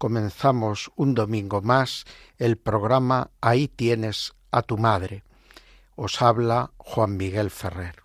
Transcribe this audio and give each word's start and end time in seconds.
comenzamos 0.00 0.90
un 0.96 1.14
domingo 1.14 1.60
más 1.60 2.06
el 2.38 2.56
programa 2.56 3.30
Ahí 3.42 3.68
tienes 3.68 4.32
a 4.50 4.62
tu 4.62 4.78
madre. 4.78 5.24
Os 5.94 6.22
habla 6.22 6.70
Juan 6.78 7.18
Miguel 7.18 7.50
Ferrer. 7.50 7.96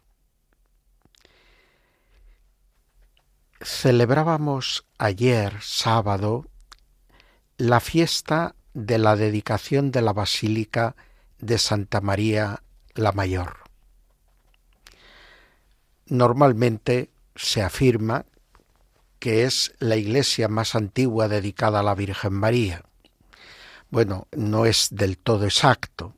Celebrábamos 3.62 4.86
ayer, 4.98 5.54
sábado, 5.62 6.46
la 7.58 7.80
fiesta 7.80 8.56
de 8.74 8.98
la 8.98 9.16
dedicación 9.16 9.92
de 9.92 10.02
la 10.02 10.12
Basílica 10.12 10.98
de 11.40 11.58
Santa 11.58 12.02
María 12.02 12.62
la 12.94 13.14
Mayor. 13.14 13.60
Normalmente 16.08 17.10
se 17.38 17.64
afirma 17.64 18.26
que 19.26 19.44
es 19.44 19.74
la 19.80 19.96
iglesia 19.96 20.48
más 20.50 20.76
antigua 20.76 21.28
dedicada 21.28 21.80
a 21.80 21.84
la 21.84 21.96
Virgen 21.96 22.34
María. 22.34 22.84
Bueno, 23.90 24.28
no 24.32 24.68
es 24.68 24.90
del 24.92 25.18
todo 25.18 25.46
exacto, 25.46 26.14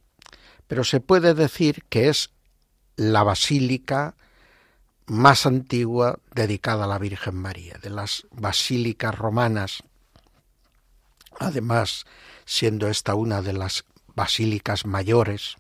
pero 0.68 0.84
se 0.84 1.00
puede 1.00 1.34
decir 1.34 1.86
que 1.88 2.10
es 2.10 2.32
la 2.98 3.24
basílica 3.24 4.16
más 5.06 5.46
antigua 5.46 6.20
dedicada 6.36 6.84
a 6.84 6.88
la 6.88 6.98
Virgen 7.00 7.36
María. 7.36 7.78
De 7.82 7.92
las 7.92 8.28
basílicas 8.32 9.18
romanas, 9.18 9.84
además 11.40 12.04
siendo 12.44 12.90
esta 12.90 13.16
una 13.16 13.42
de 13.42 13.54
las 13.54 13.86
basílicas 14.16 14.86
mayores, 14.86 15.56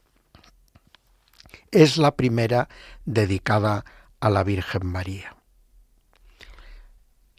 es 1.72 1.96
la 1.96 2.18
primera 2.18 2.68
dedicada 3.06 3.86
a 4.20 4.30
la 4.30 4.44
Virgen 4.44 4.86
María 4.86 5.37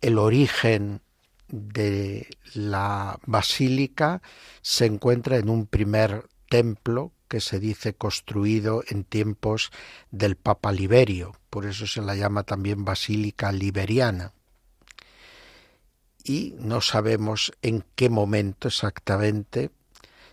el 0.00 0.18
origen 0.18 1.00
de 1.48 2.28
la 2.54 3.18
basílica 3.27 4.22
se 4.60 4.86
encuentra 4.86 5.36
en 5.38 5.48
un 5.48 5.66
primer 5.66 6.28
templo 6.48 7.12
que 7.28 7.40
se 7.40 7.58
dice 7.58 7.94
construido 7.94 8.82
en 8.88 9.05
tiempos 9.05 9.70
del 10.10 10.36
Papa 10.36 10.72
Liberio, 10.72 11.36
por 11.50 11.66
eso 11.66 11.86
se 11.86 12.00
la 12.00 12.14
llama 12.14 12.44
también 12.44 12.84
Basílica 12.84 13.52
Liberiana. 13.52 14.32
Y 16.24 16.55
no 16.58 16.80
sabemos 16.80 17.52
en 17.62 17.84
qué 17.94 18.10
momento 18.10 18.68
exactamente 18.68 19.70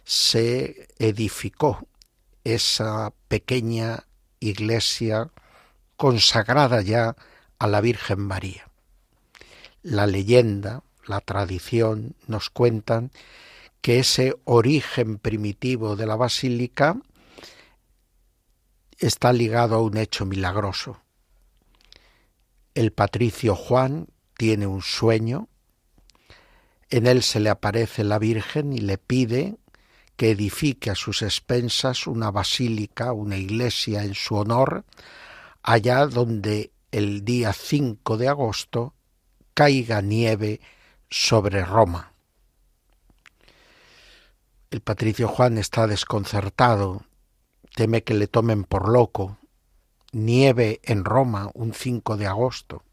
se 0.03 0.87
edificó 0.99 1.87
esa 2.43 3.13
pequeña 3.27 4.05
iglesia 4.39 5.31
consagrada 5.95 6.81
ya 6.81 7.15
a 7.59 7.67
la 7.67 7.81
Virgen 7.81 8.19
María 8.19 8.69
la 9.85 10.07
leyenda, 10.07 10.81
la 11.05 11.21
tradición 11.21 12.15
nos 12.25 12.49
cuentan 12.49 13.11
que 13.81 13.99
ese 13.99 14.35
origen 14.43 15.19
primitivo 15.19 15.95
de 15.95 16.07
la 16.07 16.15
basílica 16.15 16.97
está 18.97 19.31
ligado 19.31 19.75
a 19.75 19.81
un 19.83 19.97
hecho 19.97 20.25
milagroso. 20.25 20.99
El 22.73 22.93
patricio 22.93 23.55
Juan 23.55 24.07
tiene 24.35 24.65
un 24.65 24.81
sueño, 24.81 25.49
en 26.89 27.05
él 27.05 27.21
se 27.21 27.39
le 27.39 27.51
aparece 27.51 28.03
la 28.03 28.17
Virgen 28.17 28.73
y 28.73 28.79
le 28.79 28.97
pide 28.97 29.57
que 30.15 30.31
edifique 30.31 30.89
a 30.89 30.95
sus 30.95 31.21
expensas 31.21 32.07
una 32.07 32.31
basílica, 32.31 33.13
una 33.13 33.37
iglesia 33.37 34.03
en 34.03 34.15
su 34.15 34.33
honor, 34.33 34.83
allá 35.61 36.07
donde 36.07 36.71
el 36.91 37.23
día 37.23 37.53
5 37.53 38.17
de 38.17 38.29
agosto 38.29 38.94
caiga 39.55 40.01
nieve 40.01 40.59
sobre 41.09 41.63
Roma. 41.63 42.11
El 44.69 44.81
patricio 44.81 45.29
Juan 45.29 45.57
está 45.57 45.87
desconcertado, 45.87 47.05
teme 47.73 48.03
que 48.03 48.13
le 48.13 48.27
tomen 48.27 48.65
por 48.65 48.89
loco. 48.89 49.37
Nieve 50.11 50.81
en 50.83 51.05
Roma 51.05 51.49
un 51.53 51.73
5 51.73 52.17
de 52.17 52.27
agosto. 52.27 52.83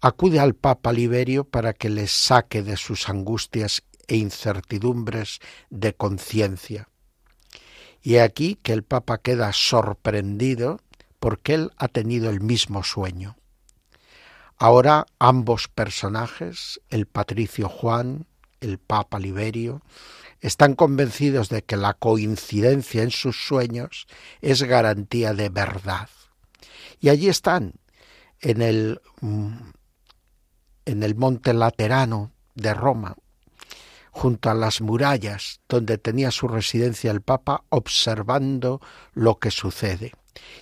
Acude 0.00 0.40
al 0.40 0.54
Papa 0.54 0.92
Liberio 0.92 1.44
para 1.44 1.72
que 1.72 1.88
le 1.88 2.08
saque 2.08 2.62
de 2.62 2.76
sus 2.76 3.08
angustias 3.08 3.84
e 4.08 4.16
incertidumbres 4.16 5.38
de 5.70 5.94
conciencia. 5.94 6.88
Y 8.02 8.16
aquí 8.16 8.58
que 8.62 8.72
el 8.72 8.82
Papa 8.82 9.18
queda 9.18 9.52
sorprendido 9.52 10.80
porque 11.20 11.54
él 11.54 11.70
ha 11.76 11.86
tenido 11.86 12.30
el 12.30 12.40
mismo 12.40 12.82
sueño. 12.82 13.36
Ahora 14.62 15.06
ambos 15.18 15.66
personajes, 15.66 16.80
el 16.88 17.06
patricio 17.06 17.68
Juan, 17.68 18.28
el 18.60 18.78
papa 18.78 19.18
Liberio, 19.18 19.82
están 20.40 20.76
convencidos 20.76 21.48
de 21.48 21.64
que 21.64 21.76
la 21.76 21.94
coincidencia 21.94 23.02
en 23.02 23.10
sus 23.10 23.44
sueños 23.44 24.06
es 24.40 24.62
garantía 24.62 25.34
de 25.34 25.48
verdad. 25.48 26.08
Y 27.00 27.08
allí 27.08 27.28
están, 27.28 27.72
en 28.40 28.62
el, 28.62 29.00
mm, 29.20 29.56
en 30.84 31.02
el 31.02 31.16
monte 31.16 31.54
Laterano 31.54 32.30
de 32.54 32.72
Roma, 32.72 33.16
junto 34.12 34.48
a 34.48 34.54
las 34.54 34.80
murallas 34.80 35.60
donde 35.68 35.98
tenía 35.98 36.30
su 36.30 36.46
residencia 36.46 37.10
el 37.10 37.20
Papa, 37.20 37.64
observando 37.68 38.80
lo 39.12 39.40
que 39.40 39.50
sucede 39.50 40.12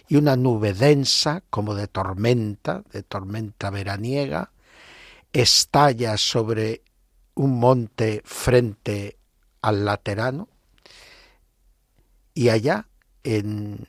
y 0.09 0.17
una 0.17 0.37
nube 0.37 0.73
densa 0.73 1.43
como 1.51 1.75
de 1.75 1.89
tormenta, 1.89 2.83
de 2.93 3.03
tormenta 3.03 3.71
veraniega, 3.71 4.53
estalla 5.33 6.17
sobre 6.17 6.83
un 7.35 7.59
monte 7.59 8.23
frente 8.25 9.19
al 9.63 9.85
laterano 9.85 10.49
y 12.35 12.49
allá 12.49 12.89
en 13.23 13.87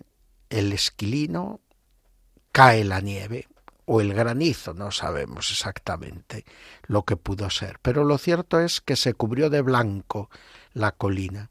el 0.50 0.74
esquilino 0.74 1.62
cae 2.52 2.84
la 2.84 3.02
nieve 3.02 3.48
o 3.86 4.02
el 4.02 4.14
granizo, 4.14 4.74
no 4.74 4.92
sabemos 4.92 5.52
exactamente 5.52 6.46
lo 6.84 7.04
que 7.04 7.18
pudo 7.18 7.50
ser, 7.50 7.80
pero 7.82 8.04
lo 8.04 8.18
cierto 8.18 8.60
es 8.60 8.82
que 8.82 8.96
se 8.96 9.14
cubrió 9.14 9.50
de 9.50 9.62
blanco 9.62 10.30
la 10.74 10.92
colina 10.92 11.51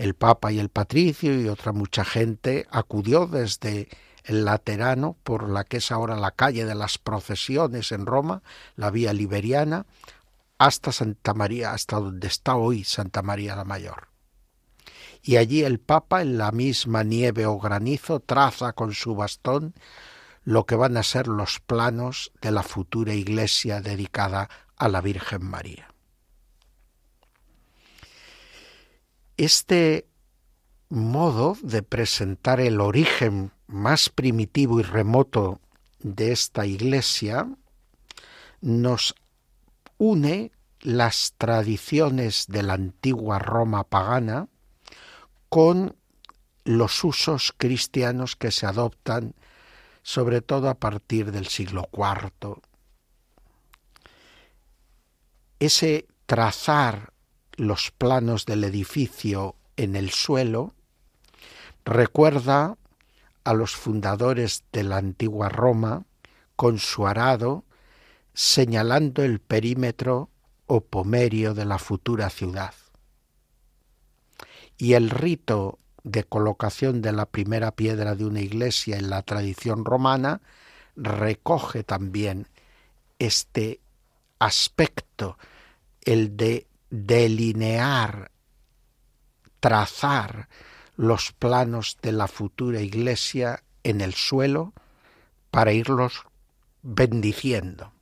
el 0.00 0.14
Papa 0.14 0.50
y 0.50 0.58
el 0.58 0.70
Patricio 0.70 1.38
y 1.38 1.46
otra 1.46 1.72
mucha 1.72 2.06
gente 2.06 2.66
acudió 2.70 3.26
desde 3.26 3.90
el 4.24 4.46
Laterano, 4.46 5.14
por 5.24 5.50
la 5.50 5.64
que 5.64 5.76
es 5.76 5.92
ahora 5.92 6.16
la 6.16 6.30
calle 6.30 6.64
de 6.64 6.74
las 6.74 6.96
procesiones 6.96 7.92
en 7.92 8.06
Roma, 8.06 8.42
la 8.76 8.90
vía 8.90 9.12
liberiana, 9.12 9.84
hasta 10.56 10.90
Santa 10.90 11.34
María, 11.34 11.72
hasta 11.72 12.00
donde 12.00 12.28
está 12.28 12.56
hoy 12.56 12.82
Santa 12.82 13.20
María 13.20 13.54
la 13.56 13.64
Mayor. 13.64 14.08
Y 15.22 15.36
allí 15.36 15.64
el 15.64 15.80
Papa, 15.80 16.22
en 16.22 16.38
la 16.38 16.50
misma 16.50 17.04
nieve 17.04 17.44
o 17.44 17.58
granizo, 17.58 18.20
traza 18.20 18.72
con 18.72 18.94
su 18.94 19.14
bastón 19.14 19.74
lo 20.44 20.64
que 20.64 20.76
van 20.76 20.96
a 20.96 21.02
ser 21.02 21.28
los 21.28 21.60
planos 21.60 22.32
de 22.40 22.52
la 22.52 22.62
futura 22.62 23.12
iglesia 23.12 23.82
dedicada 23.82 24.48
a 24.78 24.88
la 24.88 25.02
Virgen 25.02 25.44
María. 25.44 25.89
Este 29.40 30.06
modo 30.90 31.56
de 31.62 31.82
presentar 31.82 32.60
el 32.60 32.78
origen 32.78 33.52
más 33.68 34.10
primitivo 34.10 34.80
y 34.80 34.82
remoto 34.82 35.62
de 36.00 36.30
esta 36.30 36.66
iglesia 36.66 37.48
nos 38.60 39.14
une 39.96 40.52
las 40.80 41.32
tradiciones 41.38 42.48
de 42.48 42.62
la 42.62 42.74
antigua 42.74 43.38
Roma 43.38 43.84
pagana 43.84 44.48
con 45.48 45.96
los 46.64 47.02
usos 47.02 47.54
cristianos 47.56 48.36
que 48.36 48.50
se 48.50 48.66
adoptan 48.66 49.34
sobre 50.02 50.42
todo 50.42 50.68
a 50.68 50.74
partir 50.74 51.32
del 51.32 51.46
siglo 51.46 51.88
IV. 51.94 52.60
Ese 55.58 56.08
trazar 56.26 57.14
los 57.60 57.90
planos 57.90 58.46
del 58.46 58.64
edificio 58.64 59.54
en 59.76 59.94
el 59.94 60.10
suelo 60.10 60.72
recuerda 61.84 62.78
a 63.44 63.52
los 63.52 63.76
fundadores 63.76 64.64
de 64.72 64.82
la 64.82 64.96
antigua 64.96 65.50
Roma 65.50 66.06
con 66.56 66.78
su 66.78 67.06
arado 67.06 67.64
señalando 68.32 69.22
el 69.22 69.40
perímetro 69.40 70.30
o 70.66 70.80
pomerio 70.80 71.52
de 71.52 71.66
la 71.66 71.78
futura 71.78 72.30
ciudad. 72.30 72.72
y 74.78 74.94
el 74.94 75.10
rito 75.10 75.78
de 76.02 76.24
colocación 76.24 77.02
de 77.02 77.12
la 77.12 77.26
primera 77.26 77.72
piedra 77.72 78.14
de 78.14 78.24
una 78.24 78.40
iglesia 78.40 78.96
en 78.96 79.10
la 79.10 79.20
tradición 79.20 79.84
romana 79.84 80.40
recoge 80.96 81.84
también 81.84 82.48
este 83.18 83.80
aspecto, 84.38 85.36
el 86.00 86.38
de 86.38 86.69
delinear, 86.90 88.30
trazar 89.60 90.48
los 90.96 91.32
planos 91.32 91.96
de 92.02 92.12
la 92.12 92.28
futura 92.28 92.80
iglesia 92.80 93.62
en 93.82 94.00
el 94.00 94.14
suelo 94.14 94.74
para 95.50 95.72
irlos 95.72 96.24
bendiciendo. 96.82 97.92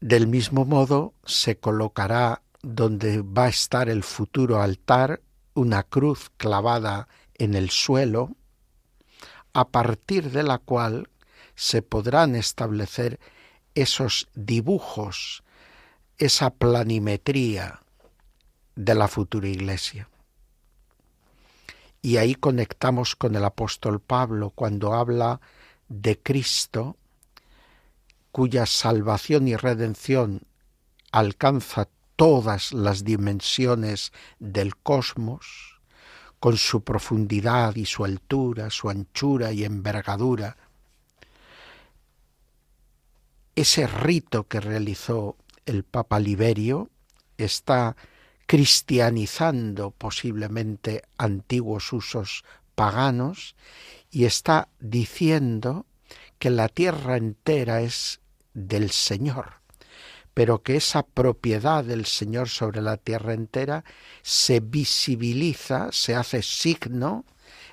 Del 0.00 0.26
mismo 0.26 0.64
modo 0.64 1.14
se 1.24 1.56
colocará 1.58 2.42
donde 2.62 3.22
va 3.22 3.44
a 3.44 3.48
estar 3.48 3.88
el 3.88 4.02
futuro 4.02 4.60
altar 4.60 5.20
una 5.54 5.82
cruz 5.82 6.30
clavada 6.36 7.08
en 7.34 7.54
el 7.54 7.70
suelo, 7.70 8.36
a 9.52 9.68
partir 9.68 10.30
de 10.30 10.42
la 10.42 10.58
cual 10.58 11.08
se 11.54 11.82
podrán 11.82 12.34
establecer 12.36 13.20
esos 13.74 14.28
dibujos, 14.34 15.42
esa 16.18 16.50
planimetría 16.50 17.80
de 18.74 18.94
la 18.94 19.08
futura 19.08 19.48
iglesia. 19.48 20.08
Y 22.00 22.16
ahí 22.16 22.34
conectamos 22.34 23.14
con 23.14 23.36
el 23.36 23.44
apóstol 23.44 24.00
Pablo 24.00 24.50
cuando 24.50 24.94
habla 24.94 25.40
de 25.88 26.18
Cristo, 26.18 26.96
cuya 28.32 28.66
salvación 28.66 29.46
y 29.46 29.56
redención 29.56 30.42
alcanza 31.12 31.88
todas 32.16 32.72
las 32.72 33.04
dimensiones 33.04 34.12
del 34.38 34.76
cosmos, 34.76 35.80
con 36.40 36.56
su 36.56 36.82
profundidad 36.82 37.76
y 37.76 37.86
su 37.86 38.04
altura, 38.04 38.70
su 38.70 38.90
anchura 38.90 39.52
y 39.52 39.64
envergadura. 39.64 40.56
Ese 43.54 43.86
rito 43.86 44.48
que 44.48 44.58
realizó 44.58 45.36
el 45.66 45.84
Papa 45.84 46.18
Liberio 46.18 46.90
está 47.38 47.96
cristianizando 48.46 49.90
posiblemente 49.92 51.02
antiguos 51.16 51.92
usos 51.92 52.44
paganos 52.74 53.54
y 54.10 54.24
está 54.24 54.68
diciendo 54.80 55.86
que 56.38 56.50
la 56.50 56.68
tierra 56.68 57.16
entera 57.16 57.80
es 57.82 58.20
del 58.54 58.90
Señor, 58.90 59.60
pero 60.34 60.62
que 60.62 60.76
esa 60.76 61.02
propiedad 61.02 61.84
del 61.84 62.04
Señor 62.04 62.48
sobre 62.48 62.82
la 62.82 62.96
tierra 62.96 63.32
entera 63.32 63.84
se 64.22 64.60
visibiliza, 64.60 65.88
se 65.92 66.14
hace 66.14 66.42
signo 66.42 67.24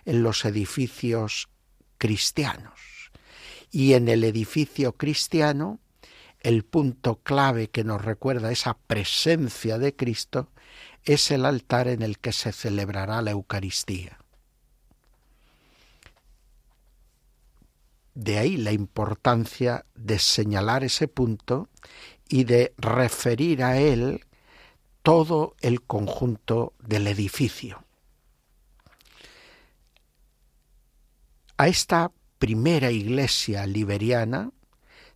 en 0.05 0.23
los 0.23 0.45
edificios 0.45 1.49
cristianos. 1.97 3.11
Y 3.71 3.93
en 3.93 4.07
el 4.07 4.23
edificio 4.23 4.93
cristiano, 4.93 5.79
el 6.41 6.63
punto 6.63 7.21
clave 7.21 7.69
que 7.69 7.83
nos 7.83 8.03
recuerda 8.03 8.51
esa 8.51 8.77
presencia 8.77 9.77
de 9.77 9.95
Cristo 9.95 10.49
es 11.03 11.31
el 11.31 11.45
altar 11.45 11.87
en 11.87 12.01
el 12.01 12.19
que 12.19 12.31
se 12.31 12.51
celebrará 12.51 13.21
la 13.21 13.31
Eucaristía. 13.31 14.19
De 18.13 18.37
ahí 18.37 18.57
la 18.57 18.71
importancia 18.71 19.85
de 19.95 20.19
señalar 20.19 20.83
ese 20.83 21.07
punto 21.07 21.69
y 22.27 22.43
de 22.43 22.73
referir 22.77 23.63
a 23.63 23.79
él 23.79 24.25
todo 25.03 25.55
el 25.61 25.81
conjunto 25.81 26.73
del 26.79 27.07
edificio. 27.07 27.83
A 31.57 31.67
esta 31.67 32.11
primera 32.37 32.91
iglesia 32.91 33.65
liberiana 33.65 34.51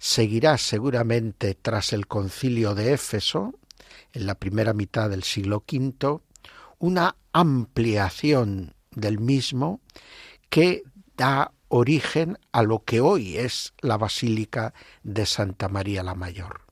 seguirá 0.04 0.58
seguramente 0.58 1.56
tras 1.56 1.94
el 1.94 2.08
concilio 2.08 2.76
de 2.76 2.92
Éfeso, 2.92 3.54
en 4.12 4.26
la 4.26 4.36
primera 4.36 4.74
mitad 4.74 5.10
del 5.10 5.24
siglo 5.24 5.64
V, 5.66 6.20
una 6.78 7.16
ampliación 7.32 8.76
del 8.92 9.20
mismo 9.20 9.80
que 10.50 10.84
da 11.16 11.54
origen 11.70 12.38
a 12.52 12.64
lo 12.64 12.84
que 12.84 13.00
hoy 13.00 13.38
es 13.38 13.74
la 13.80 13.98
Basílica 13.98 14.74
de 15.04 15.26
Santa 15.26 15.70
María 15.70 16.04
la 16.04 16.16
Mayor. 16.16 16.66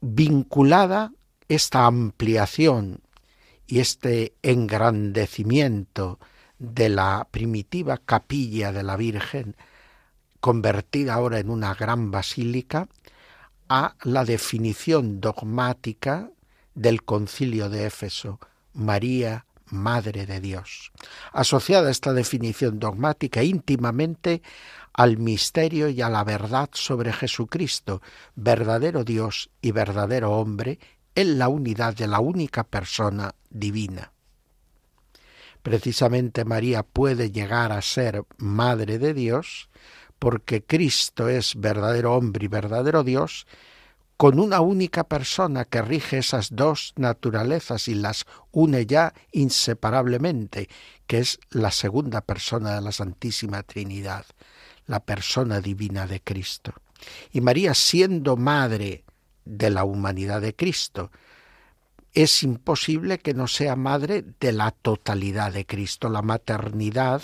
Vinculada 0.00 1.12
esta 1.46 1.86
ampliación 1.86 3.00
y 3.68 3.78
este 3.78 4.34
engrandecimiento 4.42 6.18
de 6.58 6.88
la 6.88 7.28
primitiva 7.30 7.96
capilla 7.96 8.72
de 8.72 8.82
la 8.82 8.96
Virgen, 8.96 9.54
convertida 10.46 11.14
ahora 11.14 11.40
en 11.40 11.50
una 11.50 11.74
gran 11.74 12.12
basílica, 12.12 12.86
a 13.68 13.96
la 14.04 14.24
definición 14.24 15.20
dogmática 15.20 16.30
del 16.72 17.02
concilio 17.02 17.68
de 17.68 17.86
Éfeso, 17.86 18.38
María, 18.72 19.44
Madre 19.70 20.24
de 20.24 20.38
Dios, 20.38 20.92
asociada 21.32 21.90
esta 21.90 22.12
definición 22.12 22.78
dogmática 22.78 23.42
íntimamente 23.42 24.40
al 24.92 25.16
misterio 25.16 25.88
y 25.88 26.00
a 26.00 26.08
la 26.08 26.22
verdad 26.22 26.70
sobre 26.74 27.12
Jesucristo, 27.12 28.00
verdadero 28.36 29.02
Dios 29.02 29.50
y 29.60 29.72
verdadero 29.72 30.30
hombre, 30.30 30.78
en 31.16 31.40
la 31.40 31.48
unidad 31.48 31.96
de 31.96 32.06
la 32.06 32.20
única 32.20 32.62
persona 32.62 33.34
divina. 33.50 34.12
Precisamente 35.64 36.44
María 36.44 36.84
puede 36.84 37.32
llegar 37.32 37.72
a 37.72 37.82
ser 37.82 38.22
Madre 38.38 39.00
de 39.00 39.12
Dios 39.12 39.68
porque 40.18 40.64
Cristo 40.64 41.28
es 41.28 41.54
verdadero 41.56 42.14
hombre 42.14 42.46
y 42.46 42.48
verdadero 42.48 43.04
Dios, 43.04 43.46
con 44.16 44.40
una 44.40 44.60
única 44.60 45.04
persona 45.04 45.66
que 45.66 45.82
rige 45.82 46.18
esas 46.18 46.54
dos 46.56 46.94
naturalezas 46.96 47.86
y 47.88 47.94
las 47.94 48.24
une 48.50 48.86
ya 48.86 49.12
inseparablemente, 49.32 50.68
que 51.06 51.18
es 51.18 51.38
la 51.50 51.70
segunda 51.70 52.22
persona 52.22 52.74
de 52.74 52.80
la 52.80 52.92
Santísima 52.92 53.62
Trinidad, 53.62 54.24
la 54.86 55.00
persona 55.00 55.60
divina 55.60 56.06
de 56.06 56.20
Cristo. 56.22 56.72
Y 57.30 57.42
María 57.42 57.74
siendo 57.74 58.36
madre 58.36 59.04
de 59.44 59.70
la 59.70 59.84
humanidad 59.84 60.40
de 60.40 60.54
Cristo, 60.54 61.10
es 62.16 62.42
imposible 62.42 63.18
que 63.18 63.34
no 63.34 63.46
sea 63.46 63.76
madre 63.76 64.24
de 64.40 64.50
la 64.50 64.70
totalidad 64.70 65.52
de 65.52 65.66
Cristo. 65.66 66.08
La 66.08 66.22
maternidad 66.22 67.22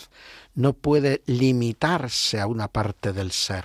no 0.55 0.75
puede 0.75 1.23
limitarse 1.25 2.39
a 2.39 2.47
una 2.47 2.69
parte 2.69 3.15
del 3.15 3.33
ser. 3.33 3.65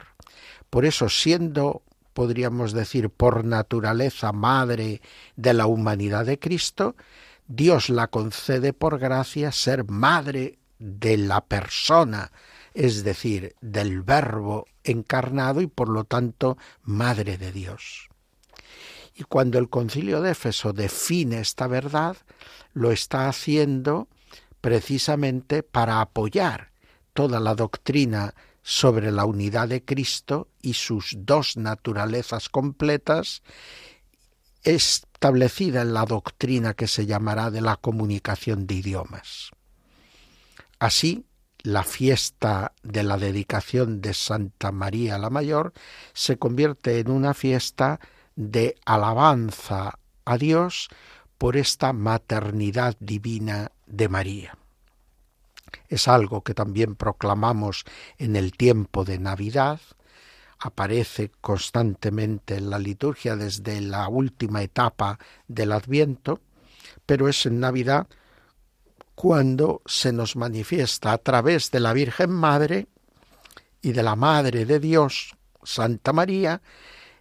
Por 0.69 0.85
eso, 0.85 1.09
siendo, 1.09 1.83
podríamos 2.13 2.71
decir, 2.71 3.09
por 3.09 3.43
naturaleza 3.43 4.31
madre 4.31 5.01
de 5.35 5.53
la 5.53 5.65
humanidad 5.65 6.25
de 6.25 6.39
Cristo, 6.39 6.95
Dios 7.45 7.89
la 7.89 8.07
concede 8.07 8.71
por 8.71 8.97
gracia 8.97 9.51
ser 9.51 9.83
madre 9.83 10.59
de 10.79 11.17
la 11.17 11.41
persona, 11.41 12.31
es 12.73 13.03
decir, 13.03 13.53
del 13.59 14.01
verbo 14.01 14.65
encarnado 14.85 15.59
y 15.59 15.67
por 15.67 15.89
lo 15.89 16.05
tanto 16.05 16.57
madre 16.83 17.37
de 17.37 17.51
Dios. 17.51 18.07
Y 19.17 19.23
cuando 19.23 19.57
el 19.57 19.67
concilio 19.67 20.21
de 20.21 20.31
Éfeso 20.31 20.73
define 20.73 21.39
esta 21.39 21.65
verdad, 21.65 22.17
lo 22.73 22.91
está 22.91 23.27
haciendo 23.27 24.07
precisamente 24.61 25.63
para 25.63 26.01
apoyar 26.01 26.71
toda 27.13 27.39
la 27.39 27.55
doctrina 27.55 28.35
sobre 28.61 29.11
la 29.11 29.25
unidad 29.25 29.69
de 29.69 29.83
Cristo 29.83 30.49
y 30.61 30.73
sus 30.73 31.15
dos 31.17 31.57
naturalezas 31.57 32.47
completas, 32.47 33.41
establecida 34.61 35.81
en 35.81 35.95
la 35.95 36.05
doctrina 36.05 36.75
que 36.75 36.87
se 36.87 37.07
llamará 37.07 37.49
de 37.49 37.61
la 37.61 37.77
comunicación 37.77 38.67
de 38.67 38.75
idiomas. 38.75 39.49
Así, 40.77 41.25
la 41.63 41.83
fiesta 41.83 42.73
de 42.83 43.01
la 43.01 43.17
dedicación 43.17 43.99
de 43.99 44.13
Santa 44.13 44.71
María 44.71 45.17
la 45.17 45.31
Mayor 45.31 45.73
se 46.13 46.37
convierte 46.37 46.99
en 46.99 47.09
una 47.09 47.33
fiesta 47.33 47.99
de 48.37 48.77
alabanza 48.85 49.99
a 50.23 50.37
Dios 50.37 50.87
por 51.37 51.57
esta 51.57 51.91
maternidad 51.91 52.95
divina 52.99 53.71
de 53.85 54.07
María. 54.07 54.57
Es 55.89 56.07
algo 56.07 56.43
que 56.43 56.53
también 56.53 56.95
proclamamos 56.95 57.83
en 58.17 58.35
el 58.35 58.53
tiempo 58.53 59.03
de 59.03 59.19
Navidad, 59.19 59.81
aparece 60.59 61.31
constantemente 61.41 62.55
en 62.55 62.69
la 62.69 62.79
liturgia 62.79 63.35
desde 63.35 63.81
la 63.81 64.07
última 64.07 64.61
etapa 64.63 65.19
del 65.47 65.71
Adviento, 65.71 66.39
pero 67.05 67.27
es 67.27 67.45
en 67.45 67.59
Navidad 67.59 68.07
cuando 69.15 69.81
se 69.85 70.13
nos 70.13 70.35
manifiesta 70.35 71.11
a 71.11 71.17
través 71.17 71.71
de 71.71 71.79
la 71.79 71.93
Virgen 71.93 72.31
Madre 72.31 72.87
y 73.81 73.93
de 73.93 74.03
la 74.03 74.15
Madre 74.15 74.65
de 74.65 74.79
Dios, 74.79 75.35
Santa 75.63 76.13
María, 76.13 76.61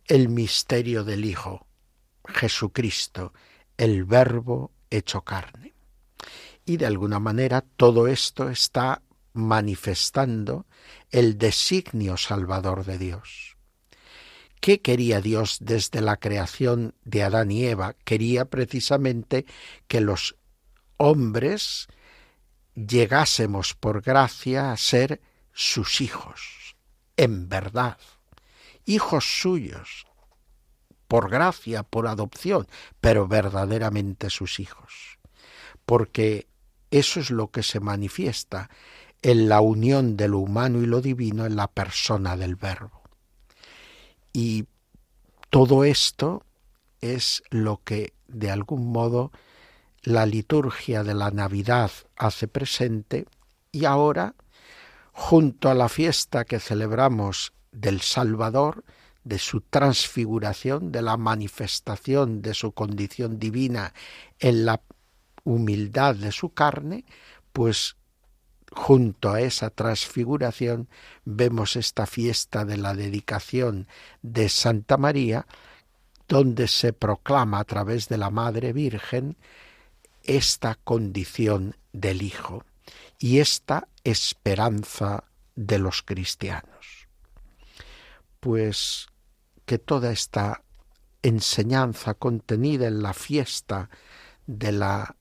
el 0.08 0.28
misterio 0.28 1.04
del 1.04 1.24
Hijo, 1.24 1.66
Jesucristo, 2.26 3.32
el 3.76 4.04
verbo 4.04 4.72
hecho 4.90 5.22
carne. 5.22 5.74
Y 6.64 6.76
de 6.76 6.86
alguna 6.86 7.20
manera 7.20 7.64
todo 7.76 8.08
esto 8.08 8.48
está 8.50 9.02
manifestando 9.32 10.66
el 11.10 11.38
designio 11.38 12.16
salvador 12.16 12.84
de 12.84 12.98
Dios. 12.98 13.56
¿Qué 14.60 14.80
quería 14.80 15.20
Dios 15.20 15.58
desde 15.60 16.00
la 16.00 16.16
creación 16.16 16.94
de 17.04 17.22
Adán 17.22 17.50
y 17.50 17.66
Eva? 17.66 17.94
Quería 18.04 18.46
precisamente 18.46 19.44
que 19.86 20.00
los 20.00 20.36
hombres 20.96 21.88
llegásemos 22.74 23.74
por 23.74 24.02
gracia 24.02 24.72
a 24.72 24.76
ser 24.76 25.20
sus 25.52 26.00
hijos, 26.00 26.76
en 27.16 27.48
verdad, 27.48 27.98
hijos 28.86 29.40
suyos, 29.40 30.06
por 31.08 31.30
gracia, 31.30 31.82
por 31.82 32.06
adopción, 32.06 32.66
pero 33.00 33.28
verdaderamente 33.28 34.30
sus 34.30 34.58
hijos. 34.58 35.18
Porque 35.84 36.48
eso 36.90 37.20
es 37.20 37.30
lo 37.30 37.50
que 37.50 37.62
se 37.62 37.80
manifiesta 37.80 38.70
en 39.22 39.48
la 39.48 39.60
unión 39.60 40.16
de 40.16 40.28
lo 40.28 40.38
humano 40.38 40.82
y 40.82 40.86
lo 40.86 41.00
divino 41.00 41.46
en 41.46 41.56
la 41.56 41.68
persona 41.68 42.36
del 42.36 42.56
Verbo. 42.56 43.02
Y 44.32 44.66
todo 45.50 45.84
esto 45.84 46.44
es 47.00 47.42
lo 47.50 47.80
que 47.82 48.14
de 48.28 48.50
algún 48.50 48.90
modo 48.90 49.32
la 50.02 50.26
liturgia 50.26 51.02
de 51.02 51.14
la 51.14 51.30
Navidad 51.30 51.90
hace 52.16 52.46
presente 52.46 53.26
y 53.72 53.84
ahora, 53.84 54.34
junto 55.12 55.68
a 55.70 55.74
la 55.74 55.88
fiesta 55.88 56.44
que 56.44 56.60
celebramos 56.60 57.52
del 57.76 58.00
Salvador, 58.00 58.84
de 59.24 59.38
su 59.38 59.60
transfiguración, 59.60 60.92
de 60.92 61.02
la 61.02 61.16
manifestación 61.16 62.42
de 62.42 62.54
su 62.54 62.72
condición 62.72 63.38
divina 63.38 63.92
en 64.38 64.64
la 64.64 64.80
humildad 65.44 66.14
de 66.14 66.32
su 66.32 66.50
carne, 66.50 67.04
pues 67.52 67.96
junto 68.72 69.30
a 69.30 69.40
esa 69.40 69.70
transfiguración 69.70 70.88
vemos 71.24 71.76
esta 71.76 72.06
fiesta 72.06 72.64
de 72.64 72.76
la 72.76 72.94
dedicación 72.94 73.88
de 74.22 74.48
Santa 74.48 74.96
María, 74.96 75.46
donde 76.28 76.68
se 76.68 76.92
proclama 76.92 77.60
a 77.60 77.64
través 77.64 78.08
de 78.08 78.18
la 78.18 78.30
Madre 78.30 78.72
Virgen 78.72 79.36
esta 80.24 80.76
condición 80.76 81.76
del 81.92 82.22
Hijo 82.22 82.64
y 83.18 83.38
esta 83.38 83.88
esperanza 84.04 85.24
de 85.54 85.78
los 85.78 86.02
cristianos. 86.02 86.75
Pues 88.46 89.08
que 89.64 89.76
toda 89.76 90.12
esta 90.12 90.62
enseñanza 91.20 92.14
contenida 92.14 92.86
en 92.86 93.02
la 93.02 93.12
fiesta 93.12 93.90
de 94.46 94.70
la 94.70 95.16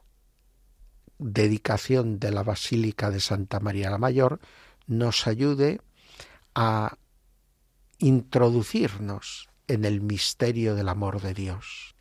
dedicación 1.17 2.19
de 2.19 2.29
la 2.29 2.43
Basílica 2.43 3.09
de 3.09 3.19
Santa 3.19 3.59
María 3.59 3.89
la 3.89 3.97
Mayor 3.97 4.39
nos 4.85 5.25
ayude 5.25 5.81
a 6.53 6.99
introducirnos 7.97 9.49
en 9.67 9.85
el 9.85 10.01
misterio 10.01 10.75
del 10.75 10.87
amor 10.87 11.19
de 11.19 11.33
Dios, 11.33 11.95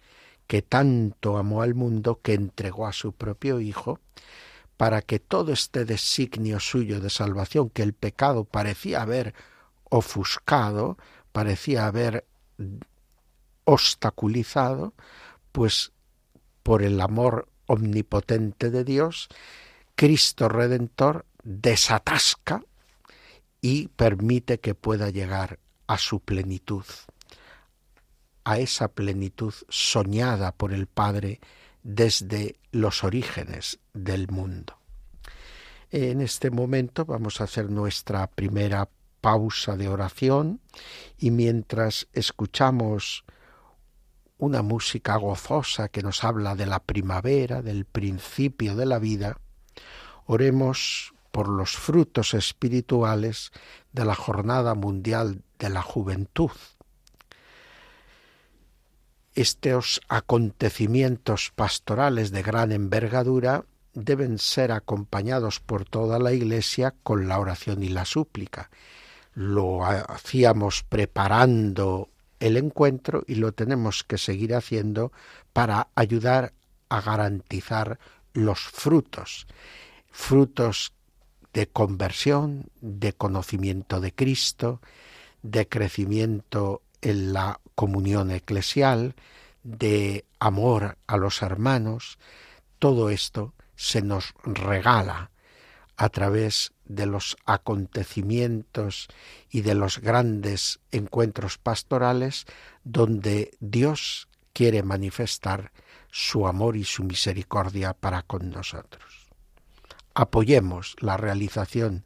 que 0.47 0.61
tanto 0.61 1.39
amó 1.39 1.63
al 1.63 1.75
mundo 1.75 2.21
que 2.21 2.35
entregó 2.35 2.87
a 2.87 2.93
su 2.93 3.15
propio 3.15 3.61
Hijo, 3.61 3.99
para 4.77 5.01
que 5.01 5.21
todo 5.21 5.55
este 5.55 5.87
designio 5.87 6.61
suyo 6.61 7.01
de 7.01 7.09
salvación 7.09 7.71
que 7.71 7.83
el 7.83 7.95
pecado 7.95 8.45
parecía 8.45 9.01
haber 9.01 9.33
ofuscado, 9.89 10.99
parecía 11.35 11.87
haber 11.87 12.25
obstaculizado, 13.65 14.95
pues 15.51 15.91
por 16.63 16.85
el 16.85 17.01
amor 17.01 17.49
omnipotente 17.67 18.71
de 18.71 18.85
Dios, 18.85 19.27
Cristo 19.97 20.49
Redentor 20.49 21.27
desatasca 21.43 22.63
y 23.61 23.89
permite 23.89 24.61
que 24.61 24.77
pueda 24.77 25.11
llegar 25.11 25.59
a 25.89 25.99
su 25.99 26.21
plenitud, 26.21 26.85
a 28.45 28.61
esa 28.61 28.87
plenitud 28.87 29.55
soñada 29.69 30.53
por 30.53 30.73
el 30.73 30.87
Padre 30.87 31.41
desde 31.83 32.61
los 32.71 33.03
orígenes 33.03 33.81
del 33.93 34.29
mundo. 34.29 34.79
En 35.91 36.21
este 36.21 36.53
momento 36.53 37.05
vamos 37.05 37.41
a 37.41 37.45
hacer 37.45 37.71
nuestra 37.71 38.29
primera 38.29 38.89
pausa 39.25 39.79
de 39.79 39.89
oración 39.89 40.61
y 41.17 41.31
mientras 41.31 42.09
escuchamos 42.13 43.25
una 44.37 44.61
música 44.61 45.17
gozosa 45.17 45.89
que 45.89 46.03
nos 46.03 46.25
habla 46.25 46.55
de 46.57 46.67
la 46.67 46.79
primavera, 46.79 47.63
del 47.63 47.87
principio 47.87 48.77
de 48.77 48.85
la 48.85 48.99
vida, 48.99 49.39
oremos 50.27 51.15
por 51.33 51.49
los 51.49 51.71
frutos 51.71 52.35
espirituales 52.35 53.51
de 53.93 54.05
la 54.05 54.15
Jornada 54.15 54.75
Mundial 54.75 55.41
de 55.59 55.71
la 55.71 55.81
Juventud. 55.81 56.51
Estos 59.35 60.03
acontecimientos 60.07 61.51
pastorales 61.57 62.31
de 62.31 62.43
gran 62.43 62.73
envergadura 62.73 63.65
deben 63.95 64.39
ser 64.39 64.71
acompañados 64.71 65.61
por 65.61 65.87
toda 65.87 66.19
la 66.19 66.35
Iglesia 66.35 66.95
con 67.03 67.27
la 67.27 67.39
oración 67.39 67.83
y 67.83 67.89
la 67.89 68.05
súplica, 68.05 68.69
lo 69.35 69.85
hacíamos 69.85 70.85
preparando 70.85 72.09
el 72.41 72.57
encuentro 72.57 73.25
y 73.27 73.37
lo 73.37 73.53
tenemos 73.53 74.05
que 74.05 74.19
seguir 74.19 74.55
haciendo 74.55 75.13
para 75.53 75.89
ayudar 75.95 76.53
a 76.89 77.01
garantizar 77.01 77.99
los 78.33 78.61
frutos, 78.61 79.47
frutos 80.11 80.93
de 81.53 81.67
conversión, 81.67 82.67
de 82.81 83.13
conocimiento 83.13 84.01
de 84.01 84.13
Cristo, 84.13 84.81
de 85.43 85.69
crecimiento 85.69 86.83
en 87.01 87.33
la 87.33 87.61
comunión 87.75 88.31
eclesial, 88.31 89.15
de 89.63 90.25
amor 90.39 90.99
a 91.07 91.17
los 91.17 91.43
hermanos, 91.43 92.19
todo 92.79 93.09
esto 93.09 93.55
se 93.77 94.03
nos 94.03 94.35
regala 94.45 95.31
a 95.97 96.09
través 96.09 96.73
de 96.85 97.07
los 97.07 97.37
acontecimientos 97.45 99.09
y 99.49 99.63
de 99.63 99.75
los 99.75 100.01
grandes 100.01 100.81
encuentros 100.91 101.59
pastorales 101.59 102.47
donde 102.83 103.57
Dios 103.61 104.29
quiere 104.53 104.83
manifestar 104.83 105.73
su 106.11 106.47
amor 106.47 106.77
y 106.77 106.85
su 106.85 107.05
misericordia 107.05 107.95
para 107.95 108.23
con 108.23 108.51
nosotros. 108.51 109.29
Apoyemos 110.15 110.95
la 111.01 111.17
realización 111.17 112.05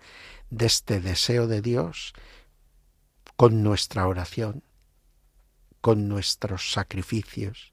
de 0.51 0.67
este 0.67 1.01
deseo 1.01 1.47
de 1.47 1.61
Dios 1.61 2.15
con 3.37 3.63
nuestra 3.63 4.09
oración, 4.09 4.65
con 5.81 6.09
nuestros 6.09 6.73
sacrificios, 6.73 7.73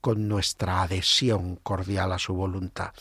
con 0.00 0.28
nuestra 0.28 0.82
adhesión 0.82 1.56
cordial 1.56 2.12
a 2.12 2.18
su 2.18 2.34
voluntad. 2.34 2.92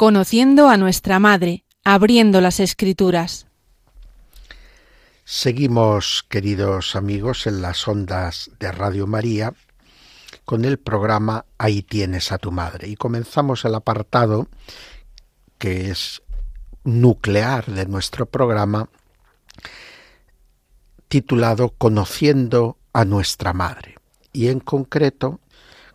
Conociendo 0.00 0.70
a 0.70 0.78
nuestra 0.78 1.18
Madre, 1.18 1.66
abriendo 1.84 2.40
las 2.40 2.58
Escrituras. 2.58 3.46
Seguimos, 5.26 6.24
queridos 6.26 6.96
amigos, 6.96 7.46
en 7.46 7.60
las 7.60 7.86
ondas 7.86 8.50
de 8.58 8.72
Radio 8.72 9.06
María 9.06 9.52
con 10.46 10.64
el 10.64 10.78
programa 10.78 11.44
Ahí 11.58 11.82
tienes 11.82 12.32
a 12.32 12.38
tu 12.38 12.50
madre. 12.50 12.88
Y 12.88 12.96
comenzamos 12.96 13.66
el 13.66 13.74
apartado 13.74 14.48
que 15.58 15.90
es 15.90 16.22
nuclear 16.82 17.66
de 17.66 17.84
nuestro 17.84 18.24
programa 18.24 18.88
titulado 21.08 21.74
Conociendo 21.76 22.78
a 22.94 23.04
nuestra 23.04 23.52
madre. 23.52 23.96
Y 24.32 24.48
en 24.48 24.60
concreto, 24.60 25.40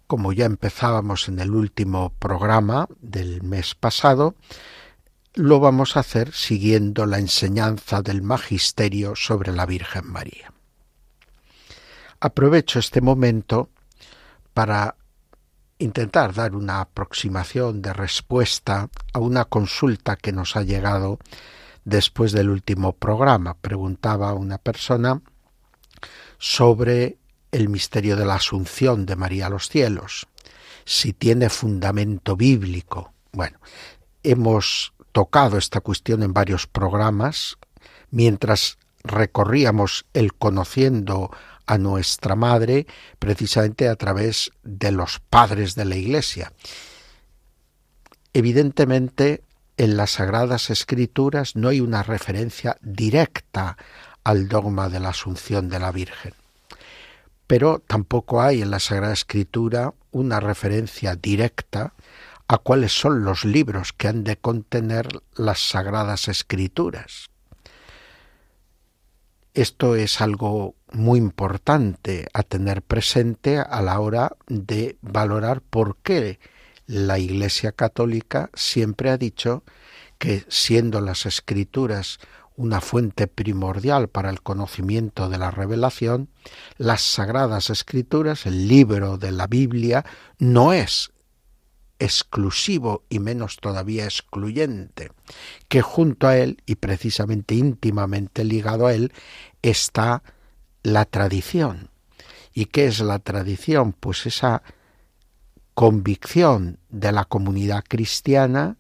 como 0.08 0.34
ya 0.34 0.46
empezábamos 0.46 1.28
en 1.28 1.40
el 1.40 1.52
último 1.52 2.12
programa 2.20 2.88
del 3.02 3.44
mes 3.44 3.76
pasado, 3.76 4.36
lo 5.34 5.60
vamos 5.60 5.98
a 5.98 6.02
hacer 6.02 6.32
siguiendo 6.32 7.06
la 7.06 7.20
enseñanza 7.20 8.02
del 8.02 8.22
Magisterio 8.22 9.16
sobre 9.16 9.52
la 9.52 9.66
Virgen 9.66 10.08
María. 10.08 10.54
Aprovecho 12.20 12.80
este 12.80 13.02
momento 13.02 13.70
para 14.54 14.96
intentar 15.78 16.34
dar 16.34 16.56
una 16.56 16.80
aproximación 16.80 17.82
de 17.82 17.94
respuesta 17.94 18.90
a 19.14 19.20
una 19.20 19.46
consulta 19.46 20.16
que 20.16 20.32
nos 20.32 20.56
ha 20.56 20.64
llegado 20.64 21.20
después 21.84 22.32
del 22.32 22.50
último 22.50 22.94
programa. 22.94 23.56
Preguntaba 23.56 24.34
una 24.34 24.58
persona 24.58 25.22
sobre 26.38 27.18
el 27.56 27.70
misterio 27.70 28.18
de 28.18 28.26
la 28.26 28.36
Asunción 28.36 29.06
de 29.06 29.16
María 29.16 29.48
a 29.48 29.50
los 29.50 29.70
cielos, 29.70 30.28
si 30.84 31.14
tiene 31.14 31.50
fundamento 31.50 32.36
bíblico. 32.36 33.14
Bueno, 33.32 33.60
hemos 34.24 34.94
tocado 35.14 35.58
esta 35.58 35.80
cuestión 35.80 36.22
en 36.24 36.34
varios 36.34 36.68
programas 36.68 37.58
mientras 38.12 38.78
recorríamos 39.06 40.06
el 40.14 40.34
conociendo 40.34 41.32
a 41.66 41.78
nuestra 41.78 42.36
madre 42.36 42.88
precisamente 43.20 43.88
a 43.88 43.96
través 43.96 44.52
de 44.64 44.92
los 44.92 45.22
padres 45.22 45.76
de 45.76 45.86
la 45.86 45.96
Iglesia. 45.96 46.52
Evidentemente, 48.34 49.44
en 49.78 49.96
las 49.96 50.12
Sagradas 50.12 50.70
Escrituras 50.70 51.56
no 51.56 51.70
hay 51.70 51.80
una 51.80 52.04
referencia 52.04 52.78
directa 52.82 53.78
al 54.26 54.50
dogma 54.50 54.90
de 54.90 55.00
la 55.00 55.10
Asunción 55.10 55.70
de 55.70 55.80
la 55.80 55.94
Virgen. 55.94 56.34
Pero 57.48 57.80
tampoco 57.80 58.42
hay 58.42 58.62
en 58.62 58.72
la 58.72 58.80
Sagrada 58.80 59.14
Escritura 59.14 59.94
una 60.12 60.40
referencia 60.40 61.16
directa 61.16 61.94
a 62.48 62.58
cuáles 62.58 62.92
son 62.92 63.24
los 63.24 63.44
libros 63.46 63.94
que 63.94 64.08
han 64.08 64.24
de 64.24 64.38
contener 64.38 65.08
las 65.36 65.60
Sagradas 65.60 66.28
Escrituras. 66.28 67.30
Esto 69.54 69.96
es 69.96 70.22
algo 70.22 70.76
muy 70.92 71.18
importante 71.18 72.28
a 72.34 72.44
tener 72.44 72.82
presente 72.82 73.58
a 73.58 73.82
la 73.82 74.00
hora 74.00 74.36
de 74.48 74.98
valorar 75.02 75.62
por 75.62 75.98
qué 75.98 76.40
la 76.88 77.20
Iglesia 77.20 77.72
Católica 77.72 78.50
siempre 78.54 79.10
ha 79.10 79.18
dicho 79.18 79.64
que 80.18 80.46
siendo 80.50 81.02
las 81.02 81.26
escrituras 81.26 82.20
una 82.58 82.82
fuente 82.82 83.28
primordial 83.28 84.08
para 84.08 84.30
el 84.30 84.42
conocimiento 84.42 85.30
de 85.30 85.38
la 85.38 85.52
revelación, 85.52 86.30
las 86.78 87.02
sagradas 87.02 87.70
escrituras, 87.70 88.46
el 88.46 88.68
libro 88.68 89.18
de 89.18 89.32
la 89.32 89.48
Biblia, 89.48 90.06
no 90.40 90.74
es 90.74 91.12
exclusivo 92.00 93.04
y 93.10 93.20
menos 93.20 93.58
todavía 93.58 94.06
excluyente, 94.06 95.12
que 95.68 95.82
junto 95.82 96.28
a 96.28 96.38
él 96.38 96.62
y 96.66 96.76
precisamente 96.76 97.56
íntimamente 97.56 98.44
ligado 98.44 98.88
a 98.88 98.94
él 98.94 99.14
está 99.62 100.24
la 100.84 101.06
tradición. 101.06 101.90
¿Y 102.54 102.66
qué 102.66 102.86
es 102.86 103.00
la 103.00 103.20
tradición? 103.20 103.94
Pues 103.94 104.26
esa 104.26 104.64
convicción 105.74 106.80
de 106.90 107.12
la 107.12 107.26
comunidad 107.26 107.84
cristiana 107.88 108.78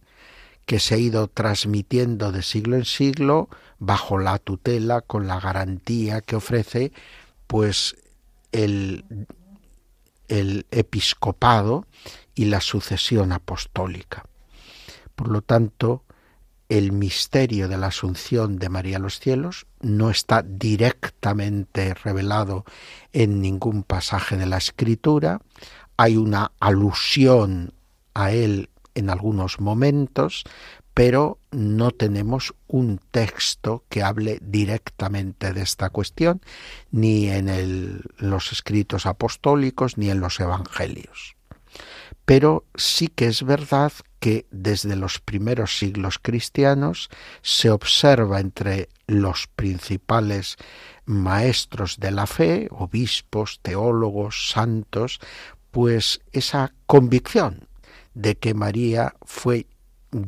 que 0.65 0.79
se 0.79 0.95
ha 0.95 0.97
ido 0.97 1.27
transmitiendo 1.27 2.31
de 2.31 2.41
siglo 2.41 2.75
en 2.75 2.85
siglo 2.85 3.49
bajo 3.79 4.17
la 4.17 4.37
tutela, 4.39 5.01
con 5.01 5.27
la 5.27 5.39
garantía 5.39 6.21
que 6.21 6.35
ofrece 6.35 6.91
pues 7.47 7.95
el, 8.51 9.05
el 10.27 10.65
episcopado 10.71 11.85
y 12.33 12.45
la 12.45 12.61
sucesión 12.61 13.31
apostólica. 13.31 14.25
Por 15.15 15.29
lo 15.29 15.41
tanto, 15.41 16.03
el 16.69 16.91
misterio 16.91 17.67
de 17.67 17.77
la 17.77 17.87
asunción 17.87 18.57
de 18.57 18.69
María 18.69 18.97
a 18.97 18.99
los 18.99 19.19
cielos 19.19 19.67
no 19.81 20.09
está 20.09 20.41
directamente 20.41 21.93
revelado 21.93 22.65
en 23.13 23.39
ningún 23.41 23.83
pasaje 23.83 24.35
de 24.35 24.47
la 24.47 24.57
escritura, 24.57 25.41
hay 25.97 26.17
una 26.17 26.51
alusión 26.59 27.73
a 28.13 28.31
él 28.31 28.69
en 28.95 29.09
algunos 29.09 29.59
momentos, 29.59 30.43
pero 30.93 31.37
no 31.55 31.91
tenemos 31.91 32.53
un 32.67 32.99
texto 33.11 33.83
que 33.89 34.03
hable 34.03 34.39
directamente 34.41 35.53
de 35.53 35.61
esta 35.61 35.89
cuestión, 35.89 36.41
ni 36.91 37.29
en 37.29 38.01
los 38.17 38.51
escritos 38.51 39.05
apostólicos, 39.05 39.97
ni 39.97 40.09
en 40.09 40.19
los 40.19 40.39
evangelios. 40.39 41.35
Pero 42.25 42.65
sí 42.75 43.07
que 43.07 43.27
es 43.27 43.43
verdad 43.43 43.93
que 44.19 44.47
desde 44.49 44.95
los 44.95 45.19
primeros 45.19 45.77
siglos 45.77 46.17
cristianos 46.19 47.09
se 47.41 47.69
observa 47.69 48.39
entre 48.39 48.89
los 49.05 49.47
principales 49.55 50.57
maestros 51.05 51.99
de 51.99 52.11
la 52.11 52.25
fe, 52.25 52.67
obispos, 52.71 53.59
teólogos, 53.61 54.49
santos, 54.49 55.19
pues 55.69 56.21
esa 56.31 56.73
convicción 56.87 57.67
de 58.15 58.35
que 58.35 58.53
María 58.55 59.13
fue 59.23 59.67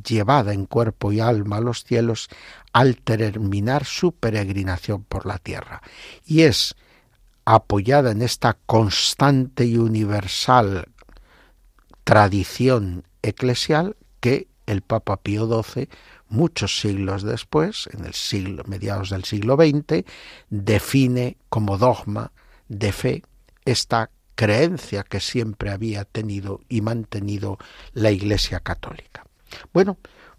llevada 0.04 0.54
en 0.54 0.65
cuerpo 0.65 1.12
y 1.12 1.19
alma 1.19 1.58
a 1.58 1.62
los 1.62 1.84
cielos 1.84 2.30
al 2.73 2.97
terminar 2.97 3.86
su 3.86 4.12
peregrinación 4.12 5.04
por 5.04 5.26
la 5.26 5.38
tierra. 5.38 5.82
Y 6.26 6.41
es 6.41 6.76
apoyada 7.45 8.12
en 8.12 8.21
esta 8.21 8.58
constante 8.65 9.65
y 9.65 9.78
universal 9.78 10.86
tradición 12.04 13.04
eclesial 13.21 13.95
que 14.19 14.47
el 14.65 14.82
Papa 14.82 15.17
Pío 15.17 15.47
XII, 15.47 15.89
muchos 16.30 16.80
siglos 16.80 17.23
después, 17.23 17.89
en 17.93 18.06
el 18.06 18.13
siglo, 18.13 18.63
mediados 18.67 19.10
del 19.10 19.23
siglo 19.23 19.56
XX, 19.56 20.04
define 20.50 21.38
como 21.50 21.78
dogma 21.78 22.32
de 22.67 22.91
fe 22.91 23.23
esta 23.65 24.10
creencia 24.36 25.04
que 25.04 25.19
siempre 25.19 25.71
había 25.71 26.06
tenido 26.06 26.62
y 26.69 26.82
mantenido 26.82 27.58
la 27.93 28.12
Iglesia 28.12 28.60
Católica. 28.60 29.26
Bueno, 29.73 29.97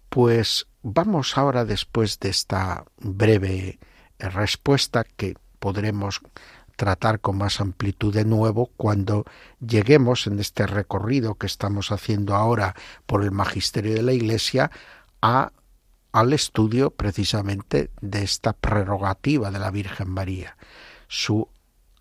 pues 0.09 0.67
vamos 0.81 1.37
ahora 1.37 1.65
después 1.65 2.19
de 2.19 2.29
esta 2.29 2.85
breve 2.97 3.79
respuesta 4.17 5.03
que 5.03 5.35
podremos 5.59 6.21
tratar 6.75 7.19
con 7.19 7.37
más 7.37 7.59
amplitud 7.59 8.13
de 8.13 8.23
nuevo 8.23 8.71
cuando 8.77 9.25
lleguemos 9.59 10.27
en 10.27 10.39
este 10.39 10.65
recorrido 10.65 11.35
que 11.35 11.45
estamos 11.45 11.91
haciendo 11.91 12.35
ahora 12.35 12.73
por 13.05 13.23
el 13.23 13.31
magisterio 13.31 13.93
de 13.93 14.01
la 14.01 14.13
Iglesia 14.13 14.71
a 15.21 15.51
al 16.11 16.33
estudio 16.33 16.91
precisamente 16.91 17.91
de 18.01 18.23
esta 18.23 18.53
prerrogativa 18.53 19.51
de 19.51 19.59
la 19.59 19.71
Virgen 19.71 20.09
María, 20.09 20.57
su 21.07 21.49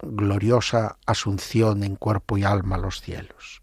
gloriosa 0.01 0.97
asunción 1.07 1.83
en 1.83 1.97
cuerpo 1.97 2.39
y 2.39 2.45
alma 2.45 2.77
a 2.77 2.79
los 2.79 3.01
cielos. 3.01 3.63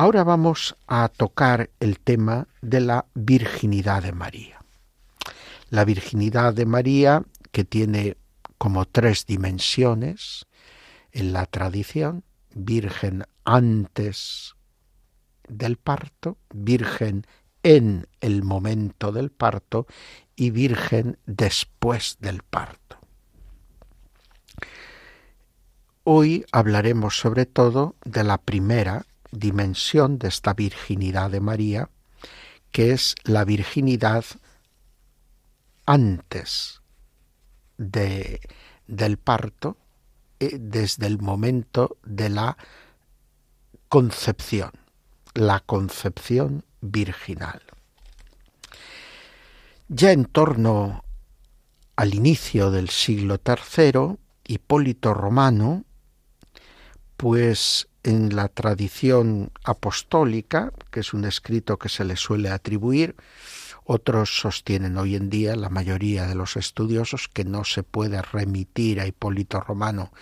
Ahora 0.00 0.22
vamos 0.22 0.76
a 0.86 1.08
tocar 1.08 1.70
el 1.80 1.98
tema 1.98 2.46
de 2.62 2.78
la 2.78 3.06
virginidad 3.14 4.04
de 4.04 4.12
María. 4.12 4.60
La 5.70 5.84
virginidad 5.84 6.54
de 6.54 6.66
María, 6.66 7.24
que 7.50 7.64
tiene 7.64 8.16
como 8.58 8.84
tres 8.84 9.26
dimensiones 9.26 10.46
en 11.10 11.32
la 11.32 11.46
tradición, 11.46 12.22
virgen 12.54 13.24
antes 13.44 14.54
del 15.48 15.78
parto, 15.78 16.38
virgen 16.54 17.26
en 17.64 18.06
el 18.20 18.44
momento 18.44 19.10
del 19.10 19.32
parto 19.32 19.88
y 20.36 20.50
virgen 20.50 21.18
después 21.26 22.18
del 22.20 22.44
parto. 22.44 23.00
Hoy 26.04 26.46
hablaremos 26.52 27.18
sobre 27.18 27.46
todo 27.46 27.96
de 28.04 28.22
la 28.22 28.38
primera 28.38 29.04
dimensión 29.30 30.18
de 30.18 30.28
esta 30.28 30.54
virginidad 30.54 31.30
de 31.30 31.40
María, 31.40 31.90
que 32.70 32.92
es 32.92 33.14
la 33.24 33.44
virginidad 33.44 34.24
antes 35.86 36.82
de, 37.78 38.40
del 38.86 39.16
parto 39.18 39.78
eh, 40.40 40.58
desde 40.60 41.06
el 41.06 41.18
momento 41.18 41.96
de 42.04 42.28
la 42.28 42.56
concepción, 43.88 44.72
la 45.34 45.60
concepción 45.60 46.64
virginal. 46.80 47.62
Ya 49.88 50.12
en 50.12 50.26
torno 50.26 51.04
al 51.96 52.14
inicio 52.14 52.70
del 52.70 52.90
siglo 52.90 53.40
III, 53.44 54.18
Hipólito 54.46 55.14
Romano, 55.14 55.84
pues 57.16 57.88
en 58.02 58.34
la 58.34 58.48
tradición 58.48 59.50
apostólica, 59.64 60.72
que 60.90 61.00
es 61.00 61.12
un 61.12 61.24
escrito 61.24 61.78
que 61.78 61.88
se 61.88 62.04
le 62.04 62.16
suele 62.16 62.50
atribuir, 62.50 63.16
otros 63.84 64.38
sostienen 64.40 64.98
hoy 64.98 65.16
en 65.16 65.30
día, 65.30 65.56
la 65.56 65.70
mayoría 65.70 66.26
de 66.26 66.34
los 66.34 66.56
estudiosos, 66.56 67.28
que 67.28 67.44
no 67.44 67.64
se 67.64 67.82
puede 67.82 68.20
remitir 68.20 69.00
a 69.00 69.06
Hipólito 69.06 69.60
Romano 69.60 70.12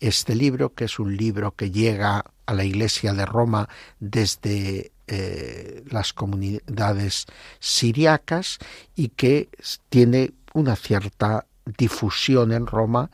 este 0.00 0.34
libro, 0.34 0.74
que 0.74 0.84
es 0.84 0.98
un 0.98 1.16
libro 1.16 1.52
que 1.56 1.70
llega 1.70 2.24
a 2.46 2.54
la 2.54 2.64
Iglesia 2.64 3.12
de 3.12 3.26
Roma 3.26 3.68
desde 3.98 4.92
eh, 5.08 5.82
las 5.90 6.12
comunidades 6.12 7.26
siriacas 7.58 8.58
y 8.94 9.08
que 9.08 9.48
tiene 9.88 10.32
una 10.54 10.76
cierta 10.76 11.46
difusión 11.76 12.52
en 12.52 12.66
Roma 12.66 13.10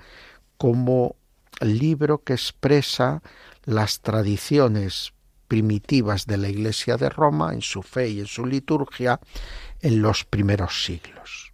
como 0.59 1.17
libro 1.61 2.23
que 2.23 2.35
expresa 2.35 3.23
las 3.65 4.01
tradiciones 4.01 5.13
primitivas 5.49 6.27
de 6.27 6.39
la 6.39 6.49
Iglesia 6.49 6.97
de 6.97 7.09
Roma 7.09 7.53
en 7.55 7.63
su 7.63 7.83
fe 7.83 8.09
y 8.09 8.21
en 8.21 8.27
su 8.27 8.47
liturgia 8.47 9.21
en 9.81 10.03
los 10.03 10.25
primeros 10.25 10.85
siglos. 10.85 11.53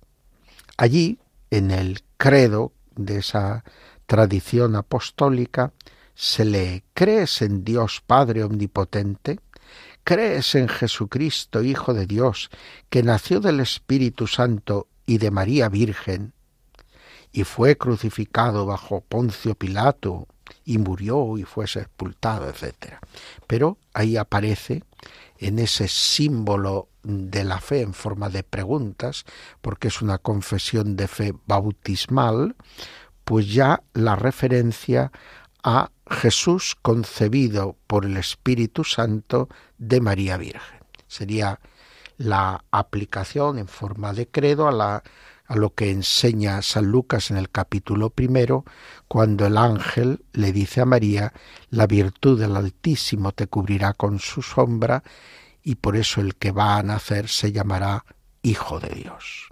Allí, 0.77 1.19
en 1.51 1.71
el 1.71 2.03
credo 2.17 2.73
de 2.97 3.19
esa 3.19 3.65
tradición 4.07 4.77
apostólica, 4.77 5.73
se 6.15 6.45
lee, 6.45 6.85
¿crees 6.95 7.43
en 7.43 7.65
Dios 7.65 8.03
Padre 8.07 8.45
Omnipotente? 8.45 9.41
¿Crees 10.05 10.55
en 10.55 10.69
Jesucristo, 10.69 11.63
Hijo 11.63 11.95
de 11.95 12.07
Dios, 12.07 12.51
que 12.89 13.03
nació 13.03 13.41
del 13.41 13.61
Espíritu 13.61 14.27
Santo 14.27 14.89
y 15.07 15.19
de 15.19 15.31
María 15.31 15.69
Virgen, 15.69 16.33
y 17.33 17.45
fue 17.45 17.77
crucificado 17.77 18.67
bajo 18.67 19.03
Poncio 19.03 19.55
Pilato, 19.55 20.27
y 20.71 20.79
murió 20.79 21.37
y 21.37 21.43
fue 21.43 21.67
sepultado, 21.67 22.49
etc. 22.49 22.95
Pero 23.49 23.77
ahí 23.93 24.17
aparece 24.17 24.85
en 25.39 25.59
ese 25.59 25.89
símbolo 25.89 26.87
de 27.03 27.43
la 27.43 27.61
fe 27.61 27.81
en 27.81 27.93
forma 27.93 28.29
de 28.29 28.45
preguntas, 28.45 29.25
porque 29.63 29.89
es 29.89 30.01
una 30.01 30.19
confesión 30.19 30.95
de 30.95 31.09
fe 31.09 31.35
bautismal, 31.47 32.55
pues 33.25 33.53
ya 33.53 33.83
la 33.95 34.15
referencia 34.15 35.11
a 35.65 35.91
Jesús 36.09 36.77
concebido 36.81 37.77
por 37.89 38.05
el 38.05 38.17
Espíritu 38.17 38.85
Santo 38.85 39.49
de 39.77 40.01
María 40.01 40.37
Virgen. 40.37 40.79
Sería 41.09 41.59
la 42.17 42.65
aplicación 42.71 43.59
en 43.59 43.67
forma 43.67 44.13
de 44.13 44.29
credo 44.29 44.69
a, 44.69 44.73
la, 44.73 45.03
a 45.51 45.57
lo 45.57 45.75
que 45.75 45.91
enseña 45.91 46.63
San 46.63 46.87
Lucas 46.87 47.33
en 47.33 47.37
el 47.37 47.51
capítulo 47.51 48.11
primero, 48.11 48.65
cuando 49.09 49.47
el 49.47 49.59
ángel 49.59 50.25
le 50.33 50.53
dice 50.53 50.81
a 50.81 50.85
María, 50.85 51.33
la 51.71 51.89
virtud 51.89 52.39
del 52.39 52.55
Altísimo 52.55 53.33
te 53.33 53.49
cubrirá 53.49 53.93
con 53.95 54.21
su 54.21 54.43
sombra, 54.43 55.03
y 55.65 55.75
por 55.75 55.97
eso 55.97 56.21
el 56.21 56.37
que 56.37 56.53
va 56.53 56.77
a 56.77 56.85
nacer 56.85 57.27
se 57.29 57.51
llamará 57.51 58.05
Hijo 58.43 58.79
de 58.79 58.91
Dios. 58.91 59.49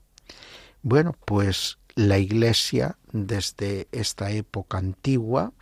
Bueno, 0.82 1.16
pues 1.24 1.78
la 1.96 2.18
Iglesia 2.18 2.96
desde 3.10 3.88
esta 3.90 4.30
época 4.30 4.78
antigua 4.78 5.52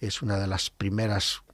es 0.00 0.22
una 0.22 0.38
de 0.38 0.48
las 0.48 0.70
primeras 0.70 1.44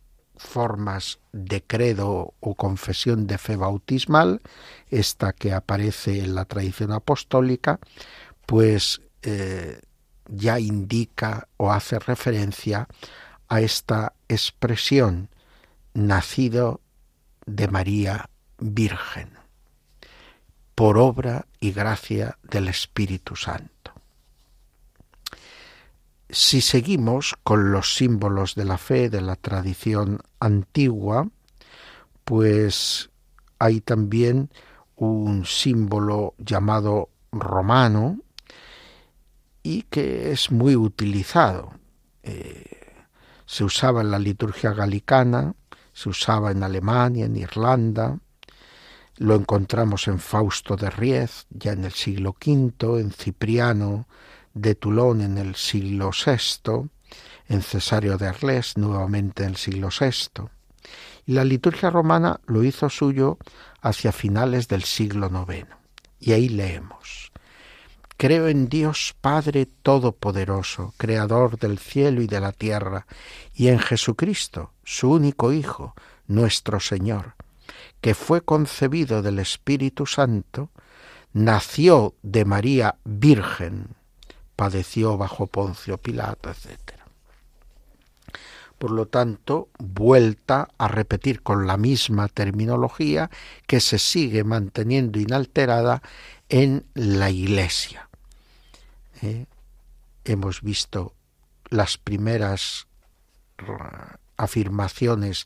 formas 0.41 1.19
de 1.33 1.63
credo 1.63 2.33
o 2.41 2.55
confesión 2.55 3.27
de 3.27 3.37
fe 3.37 3.57
bautismal, 3.57 4.41
esta 4.89 5.35
que 5.35 5.53
aparece 5.53 6.21
en 6.21 6.35
la 6.35 6.47
tradición 6.47 6.93
apostólica, 6.93 7.79
pues 8.51 9.01
eh, 9.23 9.81
ya 10.29 10.59
indica 10.59 11.47
o 11.57 11.71
hace 11.71 12.01
referencia 12.01 12.89
a 13.47 13.61
esta 13.61 14.13
expresión 14.27 15.29
nacido 15.95 16.81
de 17.47 17.69
María 17.69 18.29
Virgen, 18.59 19.39
por 20.75 20.99
obra 20.99 21.47
y 21.61 21.71
gracia 21.71 22.39
del 22.43 22.67
Espíritu 22.67 23.37
Santo. 23.37 23.93
Si 26.29 26.61
seguimos 26.61 27.37
con 27.45 27.71
los 27.71 27.95
símbolos 27.95 28.57
de 28.57 28.65
la 28.65 28.79
fe 28.79 29.11
de 29.11 29.21
la 29.21 29.37
tradición 29.37 30.23
antigua, 30.41 31.29
pues 32.25 33.11
hay 33.61 33.81
también 33.81 34.51
un 34.97 35.47
símbolo 35.47 36.35
llamado 36.39 37.11
romano 37.31 38.19
y 39.63 39.83
que 39.83 40.33
es 40.33 40.51
muy 40.51 40.77
utilizado. 40.77 41.73
Eh, 42.23 42.95
se 43.47 43.65
usaba 43.65 44.01
en 44.01 44.11
la 44.11 44.19
liturgia 44.19 44.73
galicana, 44.73 45.55
se 45.93 46.09
usaba 46.09 46.51
en 46.51 46.63
Alemania, 46.63 47.27
en 47.27 47.37
Irlanda, 47.37 48.19
lo 49.17 49.35
encontramos 49.35 50.09
en 50.09 50.19
Fausto 50.19 50.77
de 50.77 50.89
Riez, 50.89 51.47
ya 51.51 51.73
en 51.73 51.85
el 51.85 51.93
siglo 51.93 52.35
V, 52.41 53.01
en 53.01 53.11
Cipriano 53.11 54.07
de 54.55 54.75
Toulon 54.75 55.21
en 55.21 55.39
el 55.39 55.55
siglo 55.55 56.11
VI, 56.11 56.89
en 57.49 57.63
Cesario 57.63 58.17
de 58.17 58.29
Arles 58.29 58.77
nuevamente 58.77 59.43
en 59.45 59.51
el 59.51 59.57
siglo 59.57 59.89
VI. 59.89 60.49
Y 61.27 61.33
la 61.33 61.45
liturgia 61.45 61.91
romana 61.91 62.41
lo 62.47 62.65
hizo 62.65 62.89
suyo 62.89 63.39
hacia 63.81 64.13
finales 64.13 64.69
del 64.69 64.85
siglo 64.85 65.29
IX. 65.29 65.67
Y 66.19 66.33
ahí 66.33 66.49
leemos. 66.49 67.33
Creo 68.21 68.49
en 68.49 68.69
Dios 68.69 69.17
Padre 69.19 69.65
Todopoderoso, 69.65 70.93
Creador 70.99 71.59
del 71.59 71.79
cielo 71.79 72.21
y 72.21 72.27
de 72.27 72.39
la 72.39 72.53
tierra, 72.53 73.07
y 73.55 73.69
en 73.69 73.79
Jesucristo, 73.79 74.75
su 74.85 75.11
único 75.11 75.55
Hijo, 75.55 75.95
nuestro 76.27 76.81
Señor, 76.81 77.33
que 78.03 78.13
fue 78.13 78.43
concebido 78.43 79.23
del 79.23 79.39
Espíritu 79.39 80.05
Santo, 80.05 80.69
nació 81.33 82.13
de 82.21 82.45
María 82.45 82.97
Virgen, 83.05 83.97
padeció 84.55 85.17
bajo 85.17 85.47
Poncio 85.47 85.97
Pilato, 85.97 86.51
etc. 86.51 86.77
Por 88.77 88.91
lo 88.91 89.07
tanto, 89.07 89.71
vuelta 89.79 90.69
a 90.77 90.89
repetir 90.89 91.41
con 91.41 91.67
la 91.67 91.79
misma 91.79 92.29
terminología 92.29 93.31
que 93.67 93.81
se 93.81 93.99
sigue 93.99 94.45
manteniendo 94.45 95.19
inalterada 95.19 96.03
en 96.51 96.85
la 96.93 97.31
Iglesia. 97.31 98.10
¿Eh? 99.23 99.47
Hemos 100.25 100.63
visto 100.63 101.15
las 101.69 101.99
primeras 101.99 102.87
afirmaciones 104.37 105.45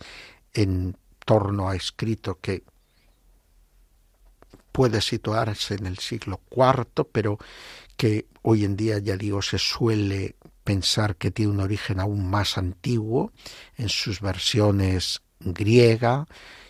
en 0.52 0.96
torno 1.24 1.68
a 1.68 1.76
escrito 1.76 2.38
que 2.40 2.64
puede 4.72 5.00
situarse 5.00 5.74
en 5.74 5.86
el 5.86 5.98
siglo 5.98 6.40
IV, 6.50 7.06
pero 7.12 7.38
que 7.96 8.26
hoy 8.42 8.64
en 8.64 8.76
día, 8.76 8.98
ya 8.98 9.16
digo, 9.16 9.40
se 9.42 9.58
suele 9.58 10.36
pensar 10.64 11.16
que 11.16 11.30
tiene 11.30 11.52
un 11.52 11.60
origen 11.60 12.00
aún 12.00 12.28
más 12.28 12.58
antiguo 12.58 13.32
en 13.76 13.88
sus 13.88 14.20
versiones 14.20 15.22
griega 15.38 16.26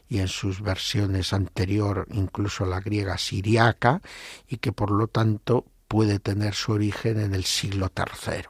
y 0.08 0.18
en 0.18 0.28
sus 0.28 0.60
versiones 0.60 1.32
anterior 1.32 2.06
incluso 2.10 2.66
la 2.66 2.80
griega 2.80 3.16
siriaca 3.16 4.02
y 4.48 4.58
que 4.58 4.72
por 4.72 4.90
lo 4.90 5.06
tanto 5.06 5.64
puede 5.94 6.18
tener 6.18 6.54
su 6.54 6.72
origen 6.72 7.20
en 7.20 7.34
el 7.34 7.44
siglo 7.44 7.88
III 7.96 8.48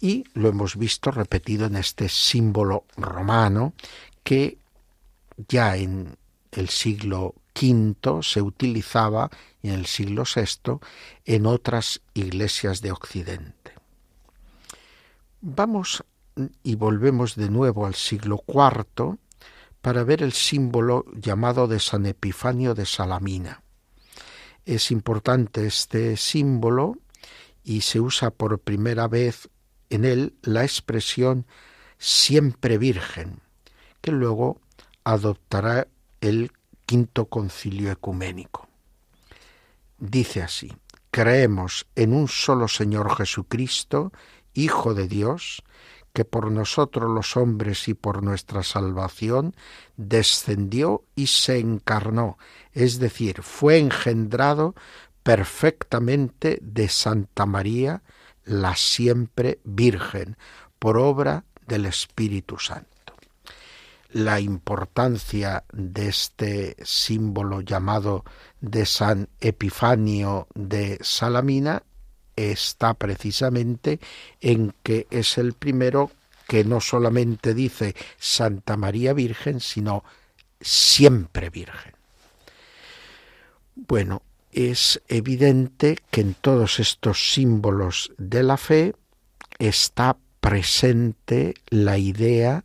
y 0.00 0.24
lo 0.32 0.48
hemos 0.48 0.78
visto 0.78 1.10
repetido 1.10 1.66
en 1.66 1.76
este 1.76 2.08
símbolo 2.08 2.86
romano 2.96 3.74
que 4.22 4.56
ya 5.46 5.76
en 5.76 6.16
el 6.52 6.70
siglo 6.70 7.34
V 7.54 8.22
se 8.22 8.40
utilizaba 8.40 9.28
y 9.60 9.68
en 9.68 9.74
el 9.74 9.84
siglo 9.84 10.24
VI 10.24 10.78
en 11.26 11.44
otras 11.44 12.00
iglesias 12.14 12.80
de 12.80 12.90
Occidente. 12.90 13.72
Vamos 15.42 16.02
y 16.62 16.76
volvemos 16.76 17.36
de 17.36 17.50
nuevo 17.50 17.84
al 17.84 17.94
siglo 17.94 18.42
IV 18.48 19.18
para 19.82 20.02
ver 20.02 20.22
el 20.22 20.32
símbolo 20.32 21.04
llamado 21.12 21.68
de 21.68 21.78
San 21.78 22.06
Epifanio 22.06 22.74
de 22.74 22.86
Salamina. 22.86 23.63
Es 24.64 24.90
importante 24.90 25.66
este 25.66 26.16
símbolo 26.16 26.96
y 27.62 27.82
se 27.82 28.00
usa 28.00 28.30
por 28.30 28.58
primera 28.58 29.08
vez 29.08 29.48
en 29.90 30.04
él 30.04 30.34
la 30.42 30.62
expresión 30.64 31.46
siempre 31.98 32.78
virgen, 32.78 33.40
que 34.00 34.12
luego 34.12 34.60
adoptará 35.04 35.88
el 36.20 36.52
quinto 36.86 37.26
concilio 37.26 37.90
ecuménico. 37.90 38.68
Dice 39.98 40.42
así, 40.42 40.72
creemos 41.10 41.86
en 41.94 42.12
un 42.12 42.28
solo 42.28 42.68
Señor 42.68 43.14
Jesucristo, 43.16 44.12
Hijo 44.52 44.94
de 44.94 45.08
Dios, 45.08 45.64
que 46.14 46.24
por 46.24 46.50
nosotros 46.50 47.10
los 47.10 47.36
hombres 47.36 47.88
y 47.88 47.94
por 47.94 48.22
nuestra 48.22 48.62
salvación 48.62 49.54
descendió 49.96 51.02
y 51.16 51.26
se 51.26 51.58
encarnó, 51.58 52.38
es 52.72 53.00
decir, 53.00 53.42
fue 53.42 53.78
engendrado 53.78 54.76
perfectamente 55.24 56.60
de 56.62 56.88
Santa 56.88 57.46
María, 57.46 58.02
la 58.44 58.76
siempre 58.76 59.58
Virgen, 59.64 60.36
por 60.78 60.98
obra 60.98 61.44
del 61.66 61.86
Espíritu 61.86 62.58
Santo. 62.58 63.14
La 64.10 64.38
importancia 64.38 65.64
de 65.72 66.08
este 66.08 66.76
símbolo 66.84 67.60
llamado 67.60 68.24
de 68.60 68.86
San 68.86 69.28
Epifanio 69.40 70.46
de 70.54 70.98
Salamina 71.02 71.82
está 72.36 72.94
precisamente 72.94 74.00
en 74.40 74.74
que 74.82 75.06
es 75.10 75.38
el 75.38 75.52
primero 75.54 76.10
que 76.46 76.64
no 76.64 76.80
solamente 76.80 77.54
dice 77.54 77.94
Santa 78.18 78.76
María 78.76 79.12
Virgen, 79.12 79.60
sino 79.60 80.04
siempre 80.60 81.50
Virgen. 81.50 81.92
Bueno, 83.74 84.22
es 84.52 85.02
evidente 85.08 85.98
que 86.10 86.20
en 86.20 86.34
todos 86.34 86.78
estos 86.78 87.32
símbolos 87.32 88.12
de 88.18 88.42
la 88.42 88.56
fe 88.56 88.94
está 89.58 90.16
presente 90.40 91.54
la 91.70 91.98
idea 91.98 92.64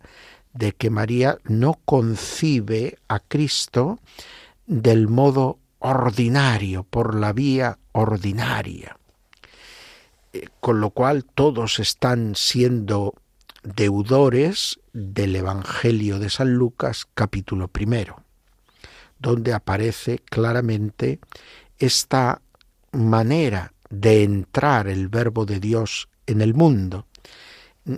de 0.53 0.73
que 0.73 0.89
María 0.89 1.39
no 1.45 1.79
concibe 1.85 2.99
a 3.07 3.19
Cristo 3.19 3.99
del 4.67 5.07
modo 5.07 5.57
ordinario, 5.79 6.83
por 6.83 7.15
la 7.15 7.33
vía 7.33 7.79
ordinaria, 7.93 8.98
con 10.59 10.79
lo 10.79 10.91
cual 10.91 11.25
todos 11.25 11.79
están 11.79 12.35
siendo 12.35 13.15
deudores 13.63 14.79
del 14.93 15.35
Evangelio 15.35 16.19
de 16.19 16.29
San 16.29 16.53
Lucas 16.53 17.07
capítulo 17.13 17.67
primero, 17.67 18.23
donde 19.19 19.53
aparece 19.53 20.19
claramente 20.19 21.19
esta 21.77 22.41
manera 22.91 23.73
de 23.89 24.23
entrar 24.23 24.87
el 24.87 25.07
verbo 25.07 25.45
de 25.45 25.59
Dios 25.59 26.09
en 26.27 26.41
el 26.41 26.53
mundo, 26.53 27.07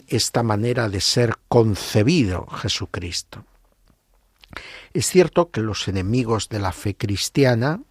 esta 0.07 0.41
manera 0.41 0.89
de 0.89 1.01
ser 1.01 1.35
concebido 1.47 2.47
Jesucristo. 2.47 3.45
Es 4.93 5.07
cierto 5.07 5.51
que 5.51 5.61
los 5.61 5.87
enemigos 5.87 6.49
de 6.49 6.59
la 6.59 6.71
fe 6.71 6.95
cristiana, 6.95 7.81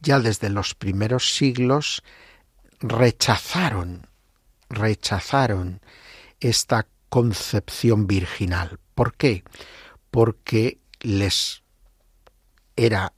ya 0.00 0.18
desde 0.20 0.50
los 0.50 0.74
primeros 0.74 1.34
siglos, 1.34 2.02
rechazaron, 2.82 4.06
rechazaron 4.68 5.80
esta 6.40 6.86
concepción 7.08 8.06
virginal. 8.06 8.78
¿Por 8.94 9.14
qué? 9.14 9.44
Porque 10.10 10.78
les 11.00 11.62
era 12.76 13.12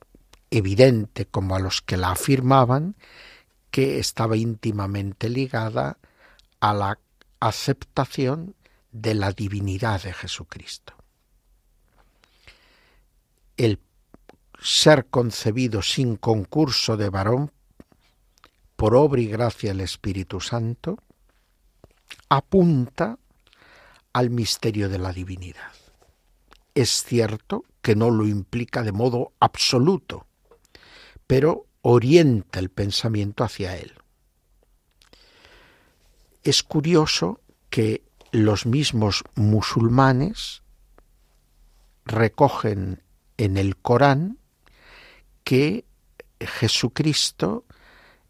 evidente, 0.51 1.27
como 1.27 1.57
a 1.57 1.59
los 1.59 1.81
que 1.81 1.97
la 1.97 2.13
afirmaban, 2.13 2.97
que 3.71 3.99
estaba 3.99 4.37
íntimamente 4.37 5.29
ligada 5.29 5.99
a 6.61 6.75
la 6.75 6.99
aceptación 7.41 8.55
de 8.93 9.15
la 9.15 9.33
divinidad 9.33 10.03
de 10.03 10.13
Jesucristo. 10.13 10.95
El 13.57 13.81
ser 14.61 15.07
concebido 15.07 15.83
sin 15.83 16.17
concurso 16.17 16.97
de 16.97 17.11
varón 17.11 17.53
por 18.77 18.95
obra 18.95 19.21
y 19.21 19.27
gracia 19.27 19.71
del 19.71 19.81
Espíritu 19.81 20.41
Santo, 20.41 20.99
apunta 22.29 23.19
al 24.13 24.31
misterio 24.31 24.89
de 24.89 24.99
la 24.99 25.13
divinidad. 25.13 25.73
Es 26.75 27.05
cierto 27.05 27.65
que 27.83 27.95
no 27.95 28.11
lo 28.11 28.27
implica 28.27 28.83
de 28.83 28.93
modo 28.93 29.33
absoluto, 29.41 30.27
pero 31.27 31.67
orienta 31.83 32.59
el 32.59 32.71
pensamiento 32.71 33.45
hacia 33.45 33.77
él. 33.77 33.93
Es 36.43 36.63
curioso 36.63 37.41
que 37.71 38.03
los 38.33 38.67
mismos 38.67 39.23
musulmanes 39.35 40.63
recogen 42.05 43.03
en 43.37 43.57
el 43.57 43.77
Corán 43.77 44.39
que 45.45 45.85
Jesucristo 46.41 47.65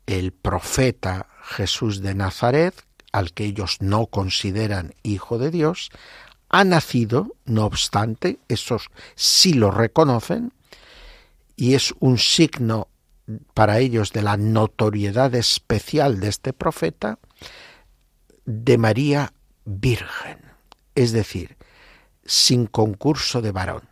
el 0.06 0.32
profeta 0.32 1.28
Jesús 1.42 2.00
de 2.00 2.14
Nazaret, 2.14 2.74
al 3.12 3.32
que 3.32 3.44
ellos 3.44 3.78
no 3.80 4.06
consideran 4.06 4.94
hijo 5.02 5.38
de 5.38 5.50
Dios, 5.50 5.90
ha 6.48 6.64
nacido, 6.64 7.34
no 7.44 7.64
obstante, 7.64 8.38
esos 8.48 8.90
sí 9.14 9.54
lo 9.54 9.70
reconocen, 9.70 10.52
y 11.56 11.74
es 11.74 11.94
un 12.00 12.18
signo 12.18 12.88
para 13.54 13.78
ellos 13.78 14.12
de 14.12 14.22
la 14.22 14.36
notoriedad 14.36 15.34
especial 15.34 16.20
de 16.20 16.28
este 16.28 16.52
profeta, 16.52 17.18
de 18.44 18.76
María 18.76 19.32
Virgen, 19.64 20.38
es 20.94 21.12
decir, 21.12 21.56
sin 22.26 22.66
concurso 22.66 23.40
de 23.40 23.52
varón, 23.52 23.88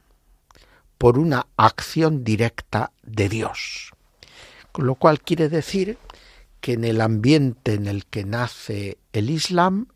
por 0.98 1.18
una 1.18 1.46
acción 1.56 2.24
directa 2.24 2.92
de 3.02 3.28
Dios. 3.28 3.91
Con 4.72 4.86
lo 4.86 4.94
cual 4.94 5.20
quiere 5.20 5.48
decir 5.48 5.98
que 6.60 6.72
en 6.72 6.84
el 6.84 7.00
ambiente 7.00 7.74
en 7.74 7.86
el 7.86 8.06
que 8.06 8.24
nace 8.24 8.98
el 9.12 9.30
Islam 9.30 9.86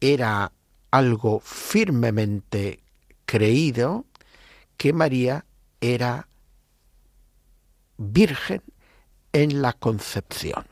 era 0.00 0.52
algo 0.90 1.40
firmemente 1.40 2.80
creído 3.26 4.06
que 4.76 4.92
María 4.92 5.44
era 5.80 6.28
virgen 7.98 8.62
en 9.32 9.60
la 9.60 9.72
concepción. 9.72 10.66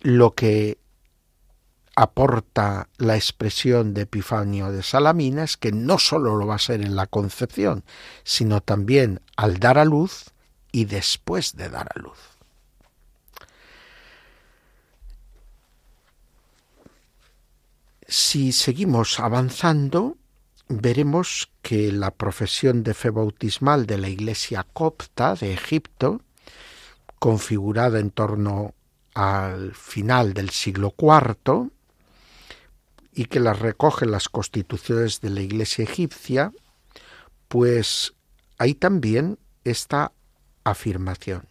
Lo 0.00 0.34
que 0.34 0.78
aporta 1.96 2.88
la 2.98 3.16
expresión 3.16 3.94
de 3.94 4.02
Epifanio 4.02 4.70
de 4.70 4.82
Salamina 4.82 5.44
es 5.44 5.56
que 5.56 5.72
no 5.72 5.98
sólo 5.98 6.36
lo 6.36 6.46
va 6.46 6.56
a 6.56 6.58
ser 6.58 6.82
en 6.82 6.94
la 6.94 7.06
concepción, 7.06 7.84
sino 8.22 8.60
también 8.60 9.22
al 9.36 9.58
dar 9.58 9.78
a 9.78 9.86
luz 9.86 10.26
y 10.70 10.84
después 10.84 11.56
de 11.56 11.70
dar 11.70 11.88
a 11.94 11.98
luz. 11.98 12.18
Si 18.06 18.52
seguimos 18.52 19.18
avanzando, 19.18 20.16
veremos 20.68 21.50
que 21.62 21.90
la 21.92 22.10
profesión 22.10 22.82
de 22.82 22.92
fe 22.92 23.10
bautismal 23.10 23.86
de 23.86 23.98
la 23.98 24.08
Iglesia 24.08 24.66
copta 24.72 25.34
de 25.34 25.54
Egipto, 25.54 26.20
configurada 27.18 27.98
en 27.98 28.10
torno 28.10 28.74
al 29.14 29.74
final 29.74 30.34
del 30.34 30.50
siglo 30.50 30.94
IV, 30.96 31.70
y 33.16 33.24
que 33.24 33.40
las 33.40 33.58
recogen 33.58 34.10
las 34.10 34.28
constituciones 34.28 35.22
de 35.22 35.30
la 35.30 35.40
Iglesia 35.40 35.84
egipcia, 35.84 36.52
pues 37.48 38.12
hay 38.58 38.74
también 38.74 39.38
esta 39.64 40.12
afirmación. 40.64 41.48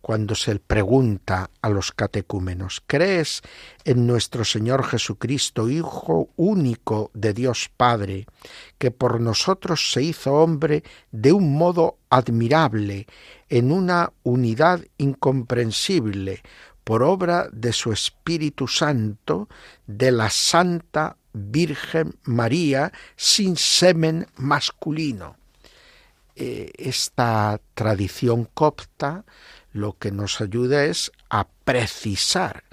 Cuando 0.00 0.34
se 0.34 0.58
pregunta 0.58 1.50
a 1.62 1.68
los 1.68 1.92
catecúmenos, 1.92 2.82
¿crees 2.86 3.42
en 3.84 4.06
nuestro 4.06 4.44
Señor 4.44 4.84
Jesucristo, 4.84 5.68
Hijo 5.68 6.30
único 6.36 7.12
de 7.14 7.34
Dios 7.34 7.70
Padre, 7.76 8.26
que 8.78 8.90
por 8.90 9.20
nosotros 9.20 9.92
se 9.92 10.02
hizo 10.02 10.34
hombre 10.34 10.82
de 11.12 11.32
un 11.32 11.56
modo 11.56 11.98
admirable, 12.10 13.06
en 13.48 13.70
una 13.70 14.12
unidad 14.24 14.84
incomprensible, 14.98 16.42
por 16.88 17.02
obra 17.02 17.50
de 17.52 17.74
su 17.74 17.92
Espíritu 17.92 18.66
Santo, 18.66 19.50
de 19.86 20.10
la 20.10 20.30
Santa 20.30 21.18
Virgen 21.34 22.18
María, 22.22 22.94
sin 23.14 23.58
semen 23.58 24.26
masculino. 24.36 25.36
Eh, 26.34 26.72
esta 26.78 27.60
tradición 27.74 28.48
copta 28.54 29.26
lo 29.70 29.98
que 29.98 30.10
nos 30.12 30.40
ayuda 30.40 30.86
es 30.86 31.12
a 31.28 31.46
precisar 31.46 32.64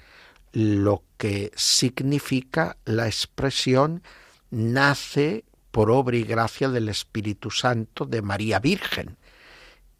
lo 0.50 1.02
que 1.18 1.52
significa 1.54 2.78
la 2.86 3.08
expresión 3.08 4.02
nace 4.50 5.44
por 5.72 5.90
obra 5.90 6.16
y 6.16 6.22
gracia 6.22 6.70
del 6.70 6.88
Espíritu 6.88 7.50
Santo 7.50 8.06
de 8.06 8.22
María 8.22 8.60
Virgen. 8.60 9.18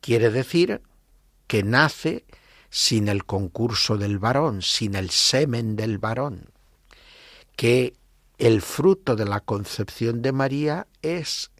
Quiere 0.01 0.31
decir 0.31 0.81
que 1.47 1.63
nace 1.63 2.25
sin 2.71 3.09
el 3.09 3.25
concurso 3.25 3.97
del 3.97 4.19
varón, 4.19 4.63
sin 4.63 4.95
el 4.95 5.11
semen 5.11 5.77
del 5.77 5.99
varón, 5.99 6.51
que 7.57 7.95
el 8.39 8.63
fruto 8.63 9.17
de 9.17 9.25
la 9.25 9.41
concepción 9.41 10.23
de 10.23 10.33
María 10.33 10.87
es 11.03 11.51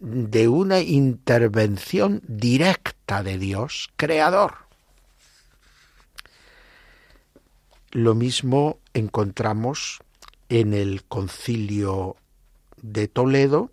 de 0.00 0.48
una 0.48 0.80
intervención 0.80 2.20
directa 2.26 3.22
de 3.22 3.38
Dios, 3.38 3.90
creador. 3.96 4.54
Lo 7.92 8.14
mismo 8.14 8.78
encontramos 8.94 10.00
en 10.48 10.74
el 10.74 11.04
concilio 11.04 12.16
de 12.80 13.06
Toledo, 13.06 13.70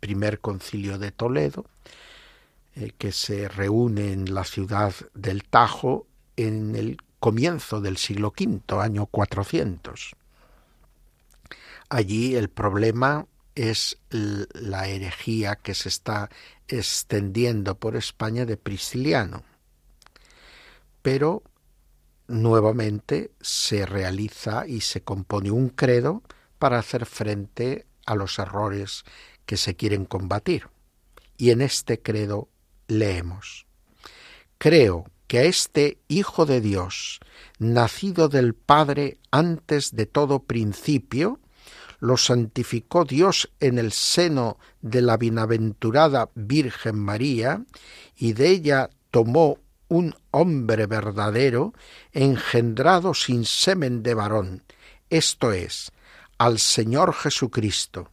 primer 0.00 0.40
concilio 0.40 0.98
de 0.98 1.12
Toledo, 1.12 1.64
eh, 2.74 2.92
que 2.96 3.12
se 3.12 3.48
reúne 3.48 4.12
en 4.12 4.34
la 4.34 4.44
ciudad 4.44 4.94
del 5.14 5.44
Tajo 5.44 6.06
en 6.36 6.76
el 6.76 6.98
comienzo 7.18 7.80
del 7.80 7.96
siglo 7.96 8.32
V, 8.38 8.80
año 8.80 9.06
400. 9.06 10.16
Allí 11.88 12.36
el 12.36 12.48
problema 12.48 13.26
es 13.54 13.98
la 14.10 14.88
herejía 14.88 15.56
que 15.56 15.74
se 15.74 15.88
está 15.88 16.30
extendiendo 16.68 17.74
por 17.78 17.96
España 17.96 18.46
de 18.46 18.56
Prisciliano. 18.56 19.42
Pero 21.02 21.42
nuevamente 22.28 23.32
se 23.40 23.84
realiza 23.86 24.66
y 24.66 24.80
se 24.80 25.02
compone 25.02 25.50
un 25.50 25.68
credo 25.68 26.22
para 26.58 26.78
hacer 26.78 27.06
frente 27.06 27.86
a 28.06 28.14
los 28.14 28.38
errores 28.38 29.04
que 29.44 29.56
se 29.56 29.74
quieren 29.74 30.04
combatir. 30.04 30.68
Y 31.36 31.50
en 31.50 31.60
este 31.60 32.00
credo 32.00 32.48
leemos, 32.90 33.66
Creo 34.58 35.06
que 35.26 35.38
a 35.38 35.44
este 35.44 35.96
Hijo 36.06 36.44
de 36.44 36.60
Dios, 36.60 37.20
nacido 37.58 38.28
del 38.28 38.52
Padre 38.52 39.16
antes 39.30 39.96
de 39.96 40.04
todo 40.04 40.42
principio, 40.42 41.40
lo 41.98 42.18
santificó 42.18 43.06
Dios 43.06 43.50
en 43.58 43.78
el 43.78 43.92
seno 43.92 44.58
de 44.82 45.00
la 45.00 45.16
bienaventurada 45.16 46.28
Virgen 46.34 46.98
María, 46.98 47.64
y 48.16 48.34
de 48.34 48.50
ella 48.50 48.90
tomó 49.10 49.58
un 49.88 50.14
hombre 50.30 50.86
verdadero, 50.86 51.72
engendrado 52.12 53.14
sin 53.14 53.46
semen 53.46 54.02
de 54.02 54.12
varón, 54.12 54.62
esto 55.08 55.52
es, 55.52 55.90
al 56.36 56.58
Señor 56.58 57.14
Jesucristo. 57.14 58.10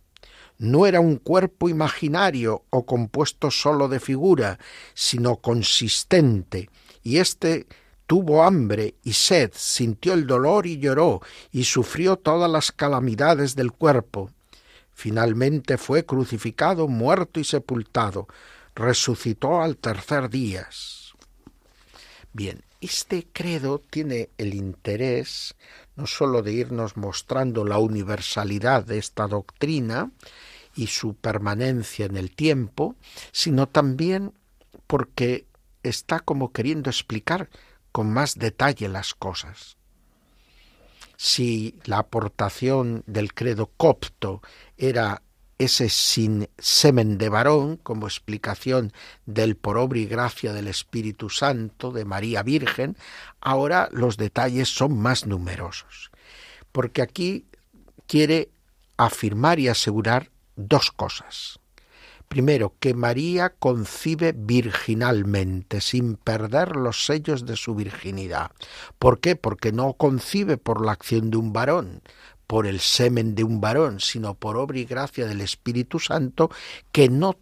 No 0.60 0.88
era 0.88 1.00
un 1.00 1.17
cuerpo 1.17 1.70
imaginario 1.70 2.63
o 2.72 2.86
compuesto 2.86 3.52
sólo 3.52 3.88
de 3.88 4.00
figura, 4.00 4.58
sino 4.93 5.38
consistente, 5.38 6.70
y 7.04 7.17
éste 7.17 7.67
tuvo 8.08 8.43
hambre 8.43 8.96
y 9.04 9.13
sed, 9.13 9.52
sintió 9.54 10.13
el 10.13 10.26
dolor 10.26 10.65
y 10.65 10.80
lloró, 10.80 11.22
y 11.52 11.65
sufrió 11.65 12.15
todas 12.15 12.50
las 12.50 12.72
calamidades 12.72 13.56
del 13.56 13.72
cuerpo. 13.72 14.32
Finalmente 14.93 15.78
fue 15.78 16.06
crucificado, 16.06 16.88
muerto 16.88 17.39
y 17.39 17.43
sepultado. 17.43 18.28
Resucitó 18.74 19.62
al 19.62 19.78
tercer 19.78 20.30
día. 20.30 20.67
Bien, 22.34 22.63
este 22.82 23.28
credo 23.32 23.80
tiene 23.80 24.30
el 24.38 24.56
interés 24.56 25.56
no 25.96 26.06
sólo 26.06 26.43
de 26.43 26.54
irnos 26.54 26.96
mostrando 26.96 27.65
la 27.65 27.80
universalidad 27.80 28.86
de 28.86 29.00
esta 29.00 29.28
doctrina 29.28 30.12
y 30.78 30.88
su 30.88 31.16
permanencia 31.16 32.06
en 32.06 32.16
el 32.16 32.32
tiempo, 32.32 32.96
sino 33.32 33.68
también 33.68 34.34
porque 34.86 35.48
está 35.84 36.20
como 36.20 36.54
queriendo 36.54 36.90
explicar 36.90 37.50
con 37.92 38.13
más 38.13 38.36
detalle 38.36 38.88
las 38.88 39.13
cosas. 39.13 39.78
Si 41.18 41.80
la 41.86 41.98
aportación 41.98 43.04
del 43.08 43.34
credo 43.34 43.72
copto 43.76 44.42
era 44.78 45.24
ese 45.58 45.90
sin 45.90 46.48
semen 46.60 47.18
de 47.18 47.30
varón, 47.30 47.78
como 47.78 48.06
explicación 48.06 48.94
del 49.26 49.58
por 49.58 49.80
obra 49.80 49.98
y 49.98 50.06
gracia 50.06 50.54
del 50.54 50.68
Espíritu 50.68 51.32
Santo, 51.32 51.92
de 51.92 52.06
María 52.06 52.44
Virgen, 52.44 52.96
ahora 53.42 53.90
los 53.92 54.18
detalles 54.18 54.70
son 54.70 55.00
más 55.00 55.26
numerosos, 55.26 56.12
porque 56.72 57.02
aquí 57.02 57.48
quiere 58.06 58.52
afirmar 58.98 59.60
y 59.60 59.68
asegurar 59.68 60.30
dos 60.58 60.91
cosas. 60.91 61.60
Primero, 62.28 62.74
que 62.82 62.93
María 62.93 63.54
concibe 63.58 64.34
virginalmente, 64.36 65.80
sin 65.80 66.17
perder 66.17 66.76
los 66.76 67.06
sellos 67.06 67.46
de 67.46 67.56
su 67.56 67.74
virginidad. 67.74 68.52
¿Por 69.00 69.22
qué? 69.22 69.38
Porque 69.38 69.72
no 69.72 69.93
concibe 69.93 70.58
por 70.58 70.86
la 70.86 70.91
acción 70.91 71.32
de 71.32 71.38
un 71.38 71.54
varón, 71.54 72.02
por 72.46 72.67
el 72.67 72.82
semen 72.82 73.34
de 73.34 73.46
un 73.46 73.62
varón, 73.62 74.02
sino 74.02 74.34
por 74.34 74.58
obra 74.58 74.78
y 74.80 74.86
gracia 74.86 75.26
del 75.26 75.39
Espíritu 75.39 76.00
Santo, 76.00 76.50
que 76.91 77.08
no 77.08 77.34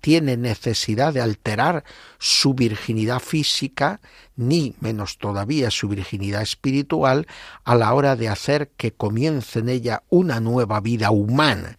tiene 0.00 0.36
necesidad 0.36 1.14
de 1.14 1.22
alterar 1.22 1.84
su 2.18 2.52
virginidad 2.52 3.20
física, 3.20 4.00
ni 4.36 4.74
menos 4.80 5.16
todavía 5.16 5.70
su 5.70 5.88
virginidad 5.88 6.42
espiritual, 6.42 7.26
a 7.64 7.74
la 7.74 7.92
hora 7.94 8.16
de 8.16 8.28
hacer 8.28 8.70
que 8.76 8.92
comience 8.92 9.60
en 9.60 9.70
ella 9.70 10.02
una 10.10 10.40
nueva 10.40 10.80
vida 10.80 11.10
humana. 11.10 11.78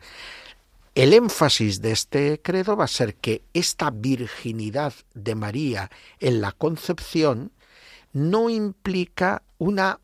El 0.94 1.14
énfasis 1.14 1.82
de 1.82 1.94
este 1.94 2.42
credo 2.42 2.76
va 2.76 2.84
a 2.84 2.90
ser 2.90 3.16
que 3.16 3.44
esta 3.54 3.92
virginidad 3.92 4.94
de 5.14 5.36
María 5.36 5.90
en 6.20 6.42
la 6.42 6.52
concepción 6.52 7.54
no 8.12 8.50
implica 8.50 9.42
una 9.58 10.02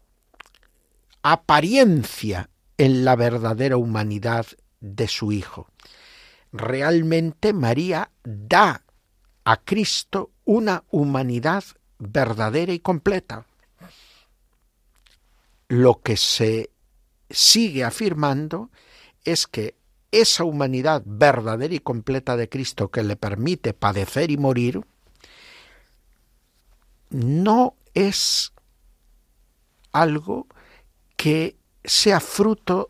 apariencia 1.24 2.50
en 2.78 3.04
la 3.04 3.18
verdadera 3.18 3.76
humanidad 3.76 4.46
de 4.80 5.10
su 5.10 5.34
Hijo. 5.34 5.68
Realmente 6.54 7.52
María 7.52 8.10
da 8.24 8.84
a 9.44 9.58
Cristo 9.58 10.32
una 10.46 10.86
humanidad 10.90 11.66
verdadera 12.00 12.72
y 12.72 12.80
completa. 12.80 13.46
Lo 15.68 16.02
que 16.02 16.16
se 16.16 16.70
sigue 17.30 17.84
afirmando 17.84 18.70
es 19.26 19.48
que 19.48 19.77
esa 20.12 20.44
humanidad 20.44 21.04
verdadera 21.06 21.74
y 21.74 21.80
completa 21.80 22.38
de 22.38 22.50
Cristo 22.50 22.90
que 22.90 23.04
le 23.04 23.16
permite 23.16 23.74
padecer 23.74 24.32
y 24.32 24.38
morir, 24.38 24.82
no 27.10 27.76
es 27.94 28.54
algo 29.92 30.48
que 31.16 31.58
sea 31.84 32.20
fruto 32.20 32.90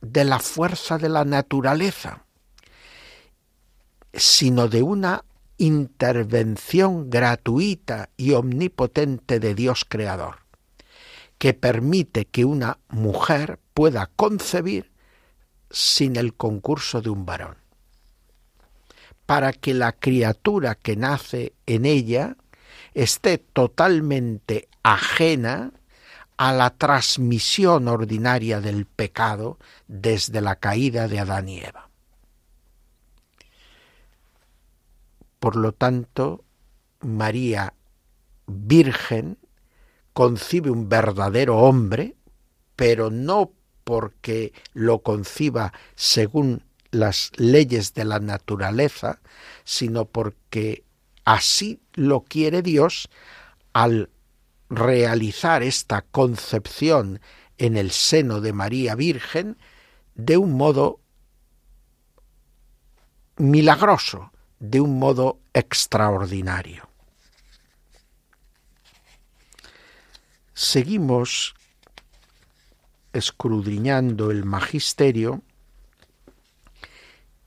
de 0.00 0.24
la 0.24 0.38
fuerza 0.38 0.98
de 0.98 1.08
la 1.08 1.24
naturaleza, 1.24 2.24
sino 4.12 4.68
de 4.68 4.82
una 4.82 5.24
intervención 5.58 7.10
gratuita 7.10 8.10
y 8.16 8.32
omnipotente 8.32 9.40
de 9.40 9.54
Dios 9.54 9.84
Creador, 9.88 10.36
que 11.38 11.54
permite 11.54 12.26
que 12.26 12.44
una 12.44 12.78
mujer 12.88 13.58
pueda 13.72 14.10
concebir 14.14 14.93
sin 15.74 16.14
el 16.14 16.34
concurso 16.34 17.02
de 17.02 17.10
un 17.10 17.26
varón, 17.26 17.56
para 19.26 19.52
que 19.52 19.74
la 19.74 19.90
criatura 19.90 20.76
que 20.76 20.94
nace 20.94 21.52
en 21.66 21.84
ella 21.84 22.36
esté 22.94 23.38
totalmente 23.38 24.68
ajena 24.84 25.72
a 26.36 26.52
la 26.52 26.70
transmisión 26.70 27.88
ordinaria 27.88 28.60
del 28.60 28.86
pecado 28.86 29.58
desde 29.88 30.40
la 30.40 30.56
caída 30.56 31.08
de 31.08 31.18
Adán 31.18 31.48
y 31.48 31.58
Eva. 31.58 31.90
Por 35.40 35.56
lo 35.56 35.72
tanto, 35.72 36.44
María 37.00 37.74
Virgen 38.46 39.38
concibe 40.12 40.70
un 40.70 40.88
verdadero 40.88 41.58
hombre, 41.58 42.14
pero 42.76 43.10
no 43.10 43.52
porque 43.84 44.52
lo 44.72 45.02
conciba 45.02 45.72
según 45.94 46.64
las 46.90 47.30
leyes 47.36 47.94
de 47.94 48.04
la 48.04 48.18
naturaleza, 48.18 49.20
sino 49.64 50.06
porque 50.06 50.84
así 51.24 51.80
lo 51.94 52.24
quiere 52.24 52.62
Dios 52.62 53.08
al 53.72 54.10
realizar 54.70 55.62
esta 55.62 56.02
concepción 56.02 57.20
en 57.58 57.76
el 57.76 57.90
seno 57.90 58.40
de 58.40 58.52
María 58.52 58.94
Virgen 58.94 59.58
de 60.14 60.36
un 60.36 60.52
modo 60.52 61.00
milagroso, 63.36 64.32
de 64.58 64.80
un 64.80 64.98
modo 64.98 65.40
extraordinario. 65.52 66.88
Seguimos 70.54 71.54
escudriñando 73.14 74.30
el 74.30 74.44
magisterio 74.44 75.42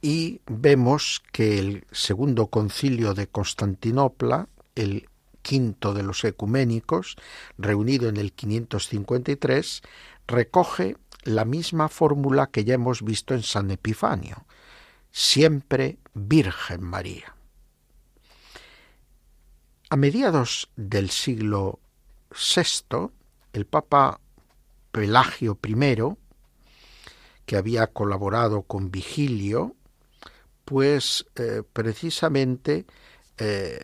y 0.01 0.41
vemos 0.47 1.21
que 1.31 1.59
el 1.59 1.85
segundo 1.91 2.47
concilio 2.47 3.13
de 3.13 3.27
Constantinopla, 3.27 4.47
el 4.75 5.09
quinto 5.41 5.93
de 5.93 6.03
los 6.03 6.23
ecuménicos, 6.23 7.15
reunido 7.57 8.09
en 8.09 8.17
el 8.17 8.33
553, 8.33 9.81
recoge 10.27 10.97
la 11.23 11.45
misma 11.45 11.89
fórmula 11.89 12.47
que 12.47 12.63
ya 12.63 12.75
hemos 12.75 13.01
visto 13.01 13.33
en 13.33 13.43
San 13.43 13.69
Epifanio, 13.71 14.45
siempre 15.11 15.97
Virgen 16.13 16.83
María. 16.83 17.35
A 19.89 19.95
mediados 19.95 20.69
del 20.75 21.09
siglo 21.09 21.79
VI, 22.31 23.09
el 23.53 23.65
Papa 23.65 24.19
Pelagio 24.91 25.59
I, 25.63 25.75
que 27.45 27.55
había 27.55 27.87
colaborado 27.87 28.63
con 28.63 28.91
Vigilio, 28.91 29.75
pues 30.65 31.25
eh, 31.35 31.63
precisamente 31.71 32.85
eh, 33.37 33.79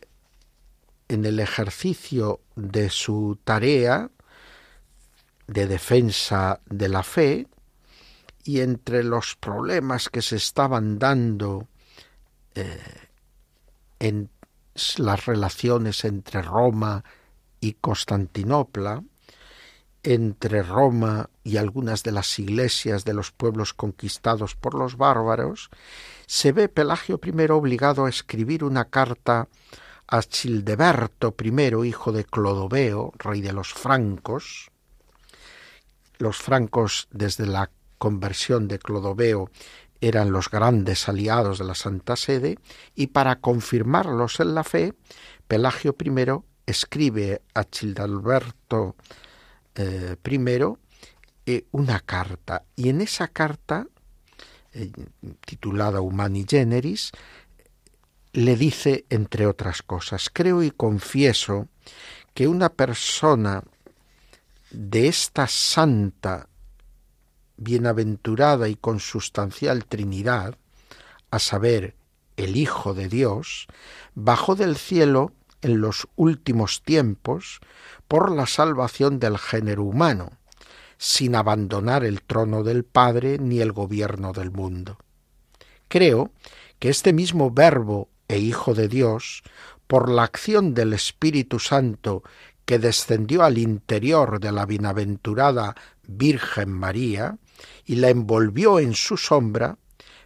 en 1.07 1.25
el 1.25 1.39
ejercicio 1.39 2.41
de 2.55 2.89
su 2.89 3.39
tarea 3.43 4.09
de 5.47 5.67
defensa 5.67 6.59
de 6.65 6.89
la 6.89 7.03
fe 7.03 7.47
y 8.43 8.59
entre 8.59 9.03
los 9.03 9.35
problemas 9.35 10.09
que 10.09 10.21
se 10.21 10.35
estaban 10.35 10.99
dando 10.99 11.67
eh, 12.55 12.81
en 13.99 14.29
las 14.97 15.25
relaciones 15.25 16.03
entre 16.03 16.41
Roma 16.41 17.03
y 17.59 17.73
Constantinopla, 17.73 19.03
entre 20.03 20.61
Roma 20.63 21.29
y 21.43 21.57
algunas 21.57 22.03
de 22.03 22.11
las 22.11 22.37
iglesias 22.37 23.05
de 23.05 23.13
los 23.13 23.31
pueblos 23.31 23.73
conquistados 23.73 24.55
por 24.55 24.73
los 24.73 24.97
bárbaros, 24.97 25.69
se 26.27 26.51
ve 26.51 26.69
Pelagio 26.69 27.19
I 27.23 27.51
obligado 27.51 28.05
a 28.05 28.09
escribir 28.09 28.63
una 28.63 28.85
carta 28.85 29.47
a 30.07 30.21
Childeberto 30.21 31.33
I, 31.41 31.87
hijo 31.87 32.11
de 32.11 32.25
Clodoveo, 32.25 33.13
rey 33.17 33.41
de 33.41 33.53
los 33.53 33.73
francos. 33.73 34.69
Los 36.17 36.37
francos 36.37 37.07
desde 37.11 37.45
la 37.45 37.71
conversión 37.97 38.67
de 38.67 38.79
Clodoveo 38.79 39.49
eran 40.01 40.33
los 40.33 40.49
grandes 40.49 41.07
aliados 41.07 41.59
de 41.59 41.65
la 41.65 41.75
Santa 41.75 42.17
Sede 42.17 42.59
y 42.93 43.07
para 43.07 43.37
confirmarlos 43.37 44.41
en 44.41 44.53
la 44.53 44.65
fe, 44.65 44.93
Pelagio 45.47 45.95
I 45.97 46.43
escribe 46.65 47.41
a 47.53 47.63
Childalberto 47.63 48.95
eh, 49.75 50.15
I 50.23 50.39
eh, 51.45 51.65
una 51.71 51.99
carta. 51.99 52.63
Y 52.75 52.89
en 52.89 53.01
esa 53.01 53.27
carta 53.27 53.87
eh, 54.73 54.91
titulada 55.45 56.01
Humani 56.01 56.45
Generis 56.47 57.11
le 58.33 58.55
dice 58.55 59.05
entre 59.09 59.45
otras 59.45 59.83
cosas 59.83 60.31
creo 60.33 60.63
y 60.63 60.71
confieso 60.71 61.67
que 62.33 62.47
una 62.47 62.69
persona 62.69 63.63
de 64.71 65.07
esta 65.07 65.47
santa 65.47 66.49
bienaventurada 67.57 68.67
y 68.67 68.75
consustancial 68.75 69.85
Trinidad, 69.85 70.57
a 71.29 71.39
saber, 71.39 71.95
el 72.35 72.55
Hijo 72.57 72.95
de 72.95 73.07
Dios, 73.09 73.67
bajó 74.15 74.55
del 74.55 74.75
cielo 74.75 75.33
en 75.61 75.79
los 75.79 76.07
últimos 76.15 76.81
tiempos 76.81 77.59
por 78.07 78.31
la 78.31 78.45
salvación 78.45 79.19
del 79.19 79.37
género 79.37 79.83
humano, 79.83 80.31
sin 80.97 81.35
abandonar 81.35 82.05
el 82.05 82.21
trono 82.21 82.63
del 82.63 82.83
Padre 82.83 83.37
ni 83.39 83.59
el 83.59 83.71
gobierno 83.71 84.33
del 84.33 84.51
mundo. 84.51 84.97
Creo 85.87 86.31
que 86.79 86.89
este 86.89 87.13
mismo 87.13 87.51
Verbo 87.51 88.09
e 88.27 88.39
Hijo 88.39 88.73
de 88.73 88.87
Dios, 88.87 89.43
por 89.87 90.09
la 90.09 90.23
acción 90.23 90.73
del 90.73 90.93
Espíritu 90.93 91.59
Santo 91.59 92.23
que 92.65 92.79
descendió 92.79 93.43
al 93.43 93.57
interior 93.57 94.39
de 94.39 94.51
la 94.51 94.65
bienaventurada 94.65 95.75
Virgen 96.07 96.69
María 96.69 97.37
y 97.85 97.95
la 97.95 98.09
envolvió 98.09 98.79
en 98.79 98.93
su 98.93 99.17
sombra, 99.17 99.77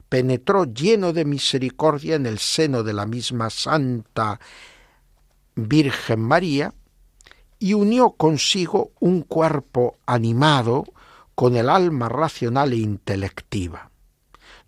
penetró 0.10 0.66
lleno 0.66 1.14
de 1.14 1.26
misericordia 1.26 2.16
en 2.16 2.26
el 2.26 2.40
seno 2.40 2.84
de 2.84 2.94
la 2.94 3.06
misma 3.06 3.50
Santa 3.50 4.40
Virgen 5.56 6.22
María 6.22 6.74
y 7.60 7.74
unió 7.74 8.12
consigo 8.12 8.92
un 9.00 9.22
cuerpo 9.22 9.98
animado 10.06 10.86
con 11.36 11.56
el 11.56 11.70
alma 11.70 12.10
racional 12.10 12.74
e 12.74 12.78
intelectiva. 12.78 13.92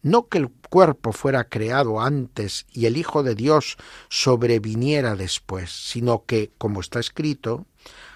No 0.02 0.28
que 0.28 0.38
el 0.38 0.50
cuerpo 0.50 1.12
fuera 1.12 1.50
creado 1.50 2.00
antes 2.00 2.66
y 2.72 2.86
el 2.86 2.96
Hijo 2.96 3.24
de 3.24 3.36
Dios 3.36 3.78
sobreviniera 4.08 5.16
después, 5.16 5.72
sino 5.72 6.26
que, 6.26 6.52
como 6.58 6.80
está 6.80 7.00
escrito, 7.00 7.66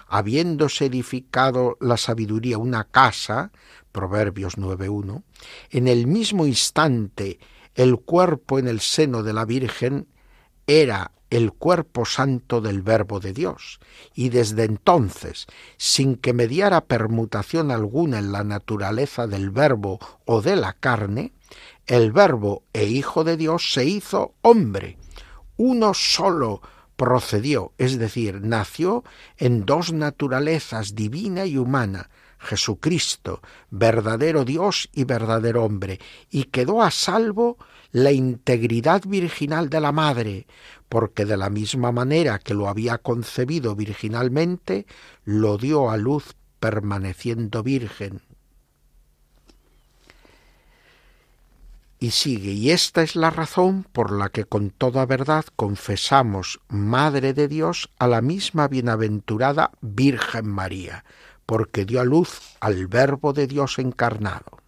habiéndose 0.06 0.86
edificado 0.86 1.76
la 1.80 1.96
sabiduría 1.96 2.58
una 2.58 2.84
casa, 2.84 3.50
Proverbios 3.92 4.56
9.1, 4.56 5.22
en 5.70 5.88
el 5.88 6.06
mismo 6.06 6.46
instante 6.46 7.38
el 7.74 7.98
cuerpo 7.98 8.58
en 8.58 8.68
el 8.68 8.80
seno 8.80 9.22
de 9.22 9.32
la 9.32 9.44
Virgen 9.44 10.06
era 10.66 11.12
el 11.36 11.52
cuerpo 11.52 12.04
santo 12.04 12.60
del 12.60 12.82
Verbo 12.82 13.18
de 13.18 13.32
Dios, 13.32 13.80
y 14.14 14.28
desde 14.28 14.64
entonces, 14.64 15.46
sin 15.76 16.16
que 16.16 16.32
mediara 16.32 16.82
permutación 16.82 17.72
alguna 17.72 18.18
en 18.18 18.30
la 18.30 18.44
naturaleza 18.44 19.26
del 19.26 19.50
Verbo 19.50 19.98
o 20.26 20.42
de 20.42 20.54
la 20.54 20.74
carne, 20.74 21.32
el 21.86 22.12
Verbo 22.12 22.62
e 22.72 22.84
Hijo 22.84 23.24
de 23.24 23.36
Dios 23.36 23.72
se 23.72 23.84
hizo 23.84 24.34
hombre, 24.42 24.96
uno 25.56 25.92
solo 25.92 26.62
procedió, 26.94 27.72
es 27.78 27.98
decir, 27.98 28.40
nació 28.40 29.02
en 29.36 29.66
dos 29.66 29.92
naturalezas, 29.92 30.94
divina 30.94 31.46
y 31.46 31.58
humana, 31.58 32.10
Jesucristo, 32.38 33.40
verdadero 33.70 34.44
Dios 34.44 34.88
y 34.92 35.02
verdadero 35.02 35.64
hombre, 35.64 35.98
y 36.30 36.44
quedó 36.44 36.82
a 36.82 36.92
salvo 36.92 37.58
la 37.94 38.10
integridad 38.10 39.04
virginal 39.06 39.70
de 39.70 39.80
la 39.80 39.92
Madre, 39.92 40.48
porque 40.88 41.24
de 41.24 41.36
la 41.36 41.48
misma 41.48 41.92
manera 41.92 42.40
que 42.40 42.52
lo 42.52 42.68
había 42.68 42.98
concebido 42.98 43.76
virginalmente, 43.76 44.84
lo 45.24 45.58
dio 45.58 45.90
a 45.90 45.96
luz 45.96 46.34
permaneciendo 46.58 47.62
virgen. 47.62 48.20
Y 52.00 52.10
sigue, 52.10 52.50
y 52.50 52.72
esta 52.72 53.00
es 53.02 53.14
la 53.14 53.30
razón 53.30 53.86
por 53.92 54.10
la 54.10 54.28
que 54.28 54.44
con 54.44 54.70
toda 54.70 55.06
verdad 55.06 55.44
confesamos 55.54 56.58
Madre 56.66 57.32
de 57.32 57.46
Dios 57.46 57.90
a 58.00 58.08
la 58.08 58.22
misma 58.22 58.66
bienaventurada 58.66 59.70
Virgen 59.80 60.48
María, 60.48 61.04
porque 61.46 61.84
dio 61.84 62.00
a 62.00 62.04
luz 62.04 62.40
al 62.58 62.88
Verbo 62.88 63.32
de 63.32 63.46
Dios 63.46 63.78
encarnado. 63.78 64.58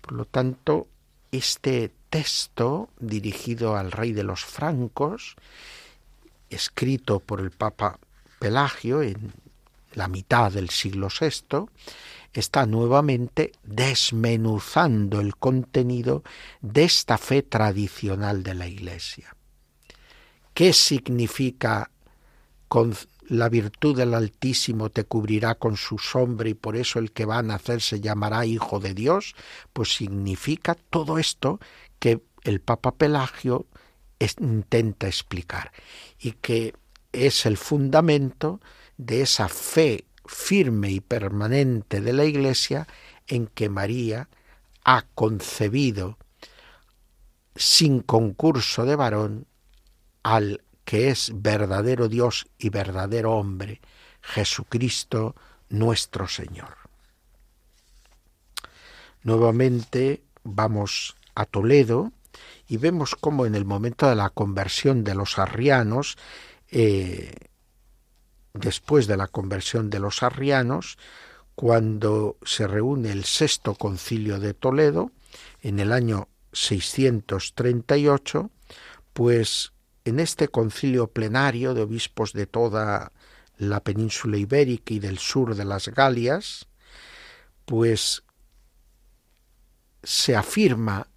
Por 0.00 0.12
lo 0.12 0.24
tanto, 0.24 0.88
este 1.36 1.92
texto 2.10 2.88
dirigido 2.98 3.76
al 3.76 3.92
rey 3.92 4.12
de 4.12 4.24
los 4.24 4.44
francos, 4.44 5.36
escrito 6.50 7.20
por 7.20 7.40
el 7.40 7.50
Papa 7.50 7.98
Pelagio 8.38 9.02
en 9.02 9.32
la 9.94 10.08
mitad 10.08 10.52
del 10.52 10.70
siglo 10.70 11.08
VI, 11.08 11.66
está 12.32 12.66
nuevamente 12.66 13.52
desmenuzando 13.62 15.20
el 15.20 15.36
contenido 15.36 16.22
de 16.60 16.84
esta 16.84 17.18
fe 17.18 17.42
tradicional 17.42 18.42
de 18.42 18.54
la 18.54 18.66
Iglesia. 18.66 19.34
¿Qué 20.52 20.72
significa 20.72 21.90
la 23.28 23.48
virtud 23.48 23.96
del 23.96 24.14
Altísimo 24.14 24.90
te 24.90 25.04
cubrirá 25.04 25.56
con 25.56 25.76
su 25.76 25.98
sombra 25.98 26.48
y 26.48 26.54
por 26.54 26.76
eso 26.76 26.98
el 26.98 27.12
que 27.12 27.24
va 27.24 27.38
a 27.38 27.42
nacer 27.42 27.80
se 27.80 28.00
llamará 28.00 28.46
Hijo 28.46 28.80
de 28.80 28.94
Dios? 28.94 29.34
Pues 29.72 29.94
significa 29.94 30.74
todo 30.74 31.18
esto 31.18 31.60
que 31.98 32.22
el 32.42 32.60
Papa 32.60 32.92
Pelagio 32.92 33.66
intenta 34.40 35.06
explicar 35.06 35.72
y 36.18 36.32
que 36.32 36.74
es 37.12 37.46
el 37.46 37.56
fundamento 37.56 38.60
de 38.96 39.22
esa 39.22 39.48
fe 39.48 40.04
firme 40.26 40.90
y 40.90 41.00
permanente 41.00 42.00
de 42.00 42.12
la 42.12 42.24
Iglesia 42.24 42.86
en 43.26 43.46
que 43.46 43.68
María 43.68 44.28
ha 44.84 45.04
concebido 45.14 46.18
sin 47.54 48.00
concurso 48.00 48.84
de 48.84 48.96
varón 48.96 49.46
al 50.22 50.62
que 50.86 51.10
es 51.10 51.32
verdadero 51.34 52.08
Dios 52.08 52.46
y 52.58 52.70
verdadero 52.70 53.32
hombre, 53.32 53.80
Jesucristo 54.22 55.34
nuestro 55.68 56.28
Señor. 56.28 56.76
Nuevamente 59.24 60.22
vamos 60.44 61.16
a 61.34 61.44
Toledo 61.44 62.12
y 62.68 62.76
vemos 62.76 63.16
cómo 63.16 63.46
en 63.46 63.56
el 63.56 63.64
momento 63.64 64.08
de 64.08 64.14
la 64.14 64.30
conversión 64.30 65.02
de 65.02 65.16
los 65.16 65.40
arrianos, 65.40 66.16
eh, 66.70 67.34
después 68.54 69.08
de 69.08 69.16
la 69.16 69.26
conversión 69.26 69.90
de 69.90 69.98
los 69.98 70.22
arrianos, 70.22 70.98
cuando 71.56 72.36
se 72.44 72.68
reúne 72.68 73.10
el 73.10 73.24
sexto 73.24 73.74
concilio 73.74 74.38
de 74.38 74.54
Toledo, 74.54 75.10
en 75.62 75.80
el 75.80 75.90
año 75.90 76.28
638, 76.52 78.50
pues 79.12 79.72
en 80.06 80.20
este 80.20 80.46
concilio 80.46 81.08
plenario 81.08 81.74
de 81.74 81.82
obispos 81.82 82.32
de 82.32 82.46
toda 82.46 83.12
la 83.58 83.80
península 83.80 84.36
ibérica 84.36 84.94
y 84.94 85.00
del 85.00 85.18
sur 85.18 85.56
de 85.56 85.64
las 85.64 85.88
Galias, 85.88 86.68
pues 87.64 88.22
se 90.04 90.36
afirma 90.36 91.08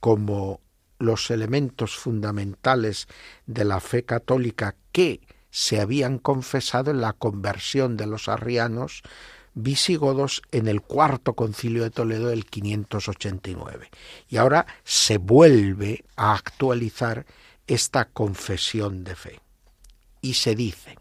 como 0.00 0.62
los 0.98 1.30
elementos 1.30 1.94
fundamentales 1.94 3.06
de 3.46 3.66
la 3.66 3.80
fe 3.80 4.04
católica 4.04 4.74
que 4.92 5.20
se 5.50 5.80
habían 5.80 6.18
confesado 6.18 6.90
en 6.90 7.02
la 7.02 7.12
conversión 7.12 7.98
de 7.98 8.06
los 8.06 8.28
arrianos 8.28 9.02
visigodos 9.52 10.40
en 10.52 10.68
el 10.68 10.80
cuarto 10.80 11.34
concilio 11.34 11.82
de 11.82 11.90
Toledo 11.90 12.28
del 12.28 12.46
589. 12.46 13.90
Y 14.30 14.38
ahora 14.38 14.66
se 14.84 15.18
vuelve 15.18 16.04
a 16.16 16.32
actualizar 16.32 17.26
esta 17.68 18.06
confesión 18.06 19.04
de 19.04 19.14
fe. 19.14 19.40
Y 20.20 20.34
se 20.34 20.56
dice, 20.56 20.98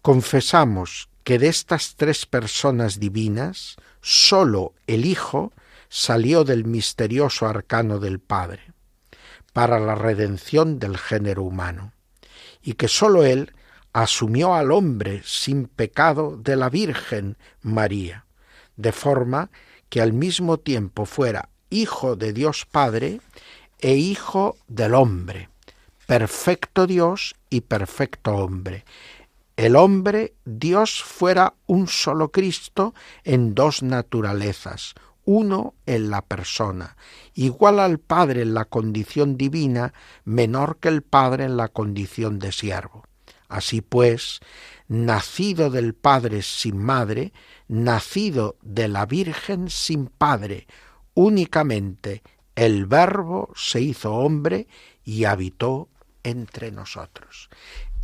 confesamos 0.00 1.10
que 1.24 1.38
de 1.38 1.48
estas 1.48 1.94
tres 1.96 2.24
personas 2.26 2.98
divinas, 2.98 3.76
sólo 4.00 4.74
el 4.86 5.04
Hijo 5.04 5.52
salió 5.88 6.44
del 6.44 6.64
misterioso 6.64 7.46
arcano 7.46 7.98
del 7.98 8.18
Padre 8.18 8.72
para 9.52 9.78
la 9.78 9.94
redención 9.94 10.78
del 10.78 10.96
género 10.96 11.42
humano, 11.42 11.92
y 12.62 12.74
que 12.74 12.88
sólo 12.88 13.24
Él 13.24 13.52
asumió 13.92 14.54
al 14.54 14.72
hombre 14.72 15.22
sin 15.24 15.66
pecado 15.66 16.38
de 16.38 16.56
la 16.56 16.70
Virgen 16.70 17.36
María, 17.60 18.24
de 18.76 18.92
forma 18.92 19.50
que 19.90 20.00
al 20.00 20.14
mismo 20.14 20.58
tiempo 20.58 21.04
fuera 21.04 21.50
Hijo 21.68 22.16
de 22.16 22.32
Dios 22.32 22.66
Padre 22.70 23.20
e 23.82 23.96
Hijo 23.96 24.56
del 24.68 24.94
hombre, 24.94 25.48
perfecto 26.06 26.86
Dios 26.86 27.34
y 27.50 27.62
perfecto 27.62 28.36
hombre. 28.36 28.84
El 29.56 29.74
hombre, 29.74 30.34
Dios 30.44 31.02
fuera 31.02 31.54
un 31.66 31.88
solo 31.88 32.30
Cristo 32.30 32.94
en 33.24 33.56
dos 33.56 33.82
naturalezas, 33.82 34.94
uno 35.24 35.74
en 35.84 36.10
la 36.10 36.22
persona, 36.22 36.96
igual 37.34 37.80
al 37.80 37.98
Padre 37.98 38.42
en 38.42 38.54
la 38.54 38.66
condición 38.66 39.36
divina, 39.36 39.92
menor 40.24 40.78
que 40.78 40.88
el 40.88 41.02
Padre 41.02 41.44
en 41.44 41.56
la 41.56 41.66
condición 41.66 42.38
de 42.38 42.52
siervo. 42.52 43.04
Así 43.48 43.80
pues, 43.80 44.38
nacido 44.86 45.70
del 45.70 45.94
Padre 45.94 46.42
sin 46.42 46.78
madre, 46.78 47.32
nacido 47.66 48.56
de 48.62 48.86
la 48.86 49.06
Virgen 49.06 49.68
sin 49.68 50.06
Padre, 50.06 50.68
únicamente 51.14 52.22
el 52.56 52.86
Verbo 52.86 53.50
se 53.54 53.80
hizo 53.80 54.14
hombre 54.14 54.66
y 55.04 55.24
habitó 55.24 55.88
entre 56.22 56.70
nosotros. 56.70 57.48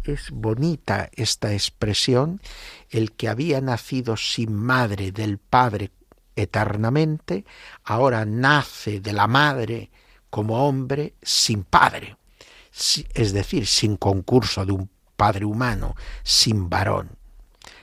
Es 0.05 0.30
bonita 0.30 1.11
esta 1.14 1.53
expresión, 1.53 2.40
el 2.90 3.12
que 3.12 3.28
había 3.28 3.61
nacido 3.61 4.16
sin 4.16 4.55
madre 4.55 5.12
del 5.12 5.38
Padre 5.38 5.90
eternamente, 6.34 7.44
ahora 7.84 8.24
nace 8.24 9.01
de 9.01 9.12
la 9.12 9.26
madre 9.26 9.90
como 10.30 10.66
hombre 10.66 11.14
sin 11.22 11.64
padre, 11.64 12.16
es 13.14 13.32
decir, 13.32 13.66
sin 13.66 13.96
concurso 13.96 14.64
de 14.64 14.72
un 14.72 14.90
Padre 15.16 15.44
humano, 15.44 15.96
sin 16.22 16.70
varón, 16.70 17.11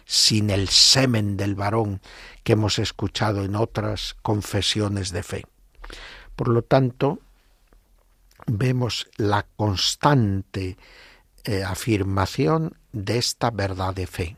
sin 0.06 0.50
el 0.50 0.70
semen 0.70 1.36
del 1.36 1.54
varón 1.54 2.00
que 2.44 2.54
hemos 2.54 2.80
escuchado 2.80 3.44
en 3.44 3.58
otras 3.58 4.16
confesiones 4.22 5.12
de 5.12 5.22
fe. 5.22 5.46
Por 6.36 6.50
lo 6.50 6.64
tanto, 6.64 7.20
vemos 8.48 9.08
la 9.18 9.46
constante 9.56 10.78
eh, 11.44 11.64
afirmación 11.64 12.78
de 12.92 13.18
esta 13.18 13.52
verdad 13.52 13.94
de 13.94 14.08
fe. 14.08 14.38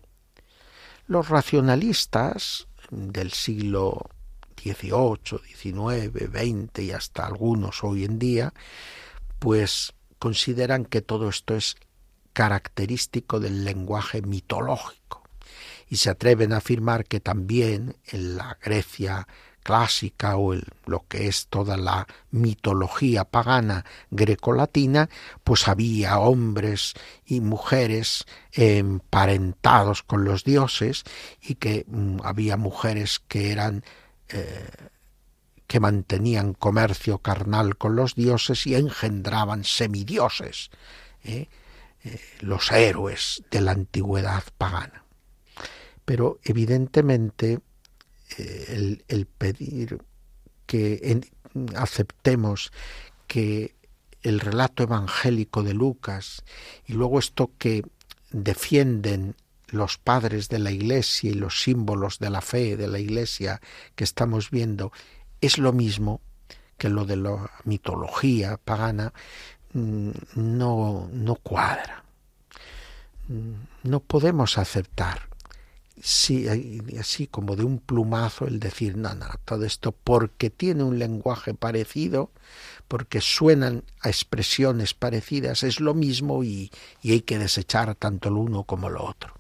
Los 1.07 1.29
racionalistas 1.29 2.67
del 2.91 3.31
siglo 3.31 4.09
XVIII, 4.61 5.39
XIX, 5.45 6.11
XX 6.31 6.79
y 6.83 6.91
hasta 6.91 7.25
algunos 7.25 7.83
hoy 7.83 8.03
en 8.03 8.19
día, 8.19 8.53
pues 9.39 9.93
consideran 10.19 10.85
que 10.85 11.01
todo 11.01 11.29
esto 11.29 11.55
es 11.55 11.75
característico 12.33 13.39
del 13.39 13.63
lenguaje 13.63 14.21
mitológico. 14.21 15.23
Y 15.89 15.97
se 15.97 16.09
atreven 16.09 16.51
a 16.51 16.57
afirmar 16.57 17.05
que 17.05 17.19
también 17.19 17.95
en 18.07 18.35
la 18.35 18.57
Grecia 18.61 19.27
clásica 19.67 20.37
o 20.37 20.55
lo 20.85 21.05
que 21.09 21.27
es 21.27 21.47
toda 21.47 21.75
la 21.75 22.07
mitología 22.31 23.25
pagana 23.25 23.83
grecolatina, 24.11 25.09
pues 25.43 25.67
había 25.67 26.19
hombres 26.19 26.93
y 27.25 27.41
mujeres 27.41 28.23
emparentados 28.53 30.03
con 30.03 30.23
los 30.23 30.45
dioses 30.45 31.03
y 31.41 31.55
que 31.55 31.83
mm, 31.85 32.19
había 32.23 32.55
mujeres 32.55 33.19
que 33.27 33.51
eran 33.51 33.83
eh, 34.29 34.69
que 35.67 35.81
mantenían 35.81 36.53
comercio 36.53 37.17
carnal 37.17 37.75
con 37.75 37.97
los 37.97 38.15
dioses 38.15 38.65
y 38.67 38.75
engendraban 38.75 39.65
semidioses. 39.65 40.69
¿eh? 41.25 41.49
Eh, 42.05 42.21
los 42.39 42.71
héroes 42.71 43.43
de 43.51 43.59
la 43.59 43.71
antigüedad 43.71 44.45
pagana. 44.57 45.03
Pero 46.05 46.39
evidentemente 46.45 47.59
eh, 48.37 48.99
el, 49.07 49.25
pedir 49.25 49.99
que 50.65 51.21
aceptemos 51.75 52.71
que 53.27 53.75
el 54.21 54.39
relato 54.39 54.83
evangélico 54.83 55.63
de 55.63 55.73
Lucas 55.73 56.43
y 56.85 56.93
luego 56.93 57.19
esto 57.19 57.51
que 57.57 57.83
defienden 58.31 59.35
los 59.67 59.97
padres 59.97 60.49
de 60.49 60.59
la 60.59 60.71
Iglesia 60.71 61.29
y 61.29 61.33
los 61.33 61.61
símbolos 61.61 62.19
de 62.19 62.29
la 62.29 62.41
fe 62.41 62.77
de 62.77 62.87
la 62.87 62.99
Iglesia 62.99 63.61
que 63.95 64.03
estamos 64.03 64.49
viendo 64.49 64.91
es 65.41 65.57
lo 65.57 65.73
mismo 65.73 66.21
que 66.77 66.89
lo 66.89 67.05
de 67.05 67.15
la 67.15 67.49
mitología 67.63 68.57
pagana, 68.57 69.13
Mm, 69.73 70.11
no, 70.35 71.09
no 71.11 71.35
cuadra. 71.35 72.03
Mm, 73.27 73.53
no 73.83 73.99
podemos 73.99 74.57
aceptar 74.57 75.29
sí, 76.01 76.47
así 76.99 77.27
como 77.27 77.55
de 77.55 77.63
un 77.63 77.79
plumazo 77.79 78.45
el 78.47 78.59
decir, 78.59 78.97
no, 78.97 79.13
no, 79.13 79.27
todo 79.45 79.65
esto 79.65 79.91
porque 79.91 80.49
tiene 80.49 80.83
un 80.83 80.99
lenguaje 80.99 81.53
parecido, 81.53 82.31
porque 82.87 83.21
suenan 83.21 83.83
a 84.01 84.09
expresiones 84.09 84.93
parecidas, 84.93 85.63
es 85.63 85.79
lo 85.79 85.93
mismo 85.93 86.43
y, 86.43 86.71
y 87.01 87.11
hay 87.11 87.21
que 87.21 87.39
desechar 87.39 87.95
tanto 87.95 88.29
lo 88.29 88.39
uno 88.39 88.63
como 88.63 88.89
lo 88.89 89.03
otro, 89.03 89.33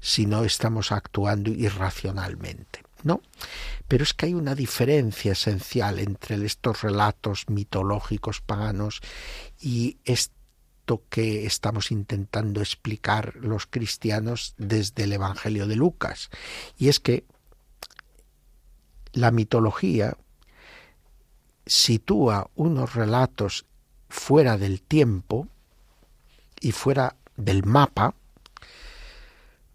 si 0.00 0.26
no 0.26 0.44
estamos 0.44 0.92
actuando 0.92 1.50
irracionalmente. 1.50 2.82
¿no? 3.02 3.20
Pero 3.86 4.02
es 4.02 4.14
que 4.14 4.26
hay 4.26 4.34
una 4.34 4.54
diferencia 4.54 5.32
esencial 5.32 5.98
entre 5.98 6.42
estos 6.44 6.80
relatos 6.80 7.44
mitológicos 7.48 8.40
paganos 8.40 9.02
y 9.60 9.98
que 11.08 11.46
estamos 11.46 11.90
intentando 11.90 12.60
explicar 12.60 13.34
los 13.36 13.66
cristianos 13.66 14.54
desde 14.58 15.04
el 15.04 15.12
Evangelio 15.12 15.66
de 15.66 15.76
Lucas. 15.76 16.30
Y 16.76 16.88
es 16.88 17.00
que 17.00 17.24
la 19.12 19.30
mitología 19.30 20.16
sitúa 21.66 22.50
unos 22.54 22.94
relatos 22.94 23.64
fuera 24.08 24.58
del 24.58 24.82
tiempo 24.82 25.48
y 26.60 26.72
fuera 26.72 27.16
del 27.36 27.64
mapa 27.64 28.14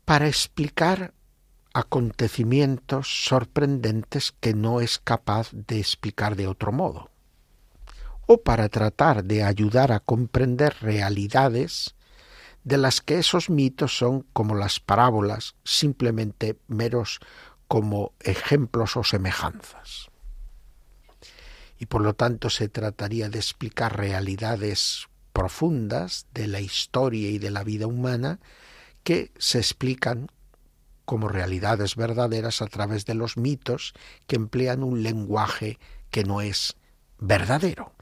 para 0.06 0.28
explicar 0.28 1.14
acontecimientos 1.74 3.26
sorprendentes 3.26 4.34
que 4.40 4.54
no 4.54 4.82
es 4.82 5.00
capaz 5.00 5.50
de 5.52 5.80
explicar 5.80 6.36
de 6.36 6.48
otro 6.48 6.72
modo, 6.72 7.10
o 8.32 8.44
para 8.44 8.70
tratar 8.70 9.24
de 9.24 9.44
ayudar 9.44 9.92
a 9.92 10.02
comprender 10.02 10.76
realidades 10.82 11.96
de 12.64 12.78
las 12.78 13.02
que 13.02 13.18
esos 13.18 13.50
mitos 13.50 13.98
son 13.98 14.22
como 14.34 14.54
las 14.54 14.80
parábolas, 14.80 15.56
simplemente 15.64 16.60
meros 16.68 17.22
como 17.68 18.14
ejemplos 18.20 18.98
o 18.98 19.04
semejanzas. 19.04 20.12
Y 21.80 21.88
por 21.88 22.02
lo 22.02 22.14
tanto 22.14 22.52
se 22.52 22.70
trataría 22.70 23.30
de 23.30 23.40
explicar 23.40 23.98
realidades 23.98 25.08
profundas 25.34 26.28
de 26.32 26.46
la 26.46 26.62
historia 26.62 27.32
y 27.32 27.40
de 27.40 27.50
la 27.50 27.64
vida 27.64 27.88
humana 27.88 28.40
que 29.04 29.32
se 29.40 29.58
explican 29.58 30.28
como 31.04 31.30
realidades 31.30 31.96
verdaderas 31.96 32.62
a 32.62 32.68
través 32.68 33.08
de 33.08 33.16
los 33.16 33.38
mitos 33.38 33.96
que 34.28 34.36
emplean 34.36 34.84
un 34.84 35.02
lenguaje 35.02 35.80
que 36.12 36.24
no 36.24 36.42
es 36.42 36.76
verdadero, 37.20 37.94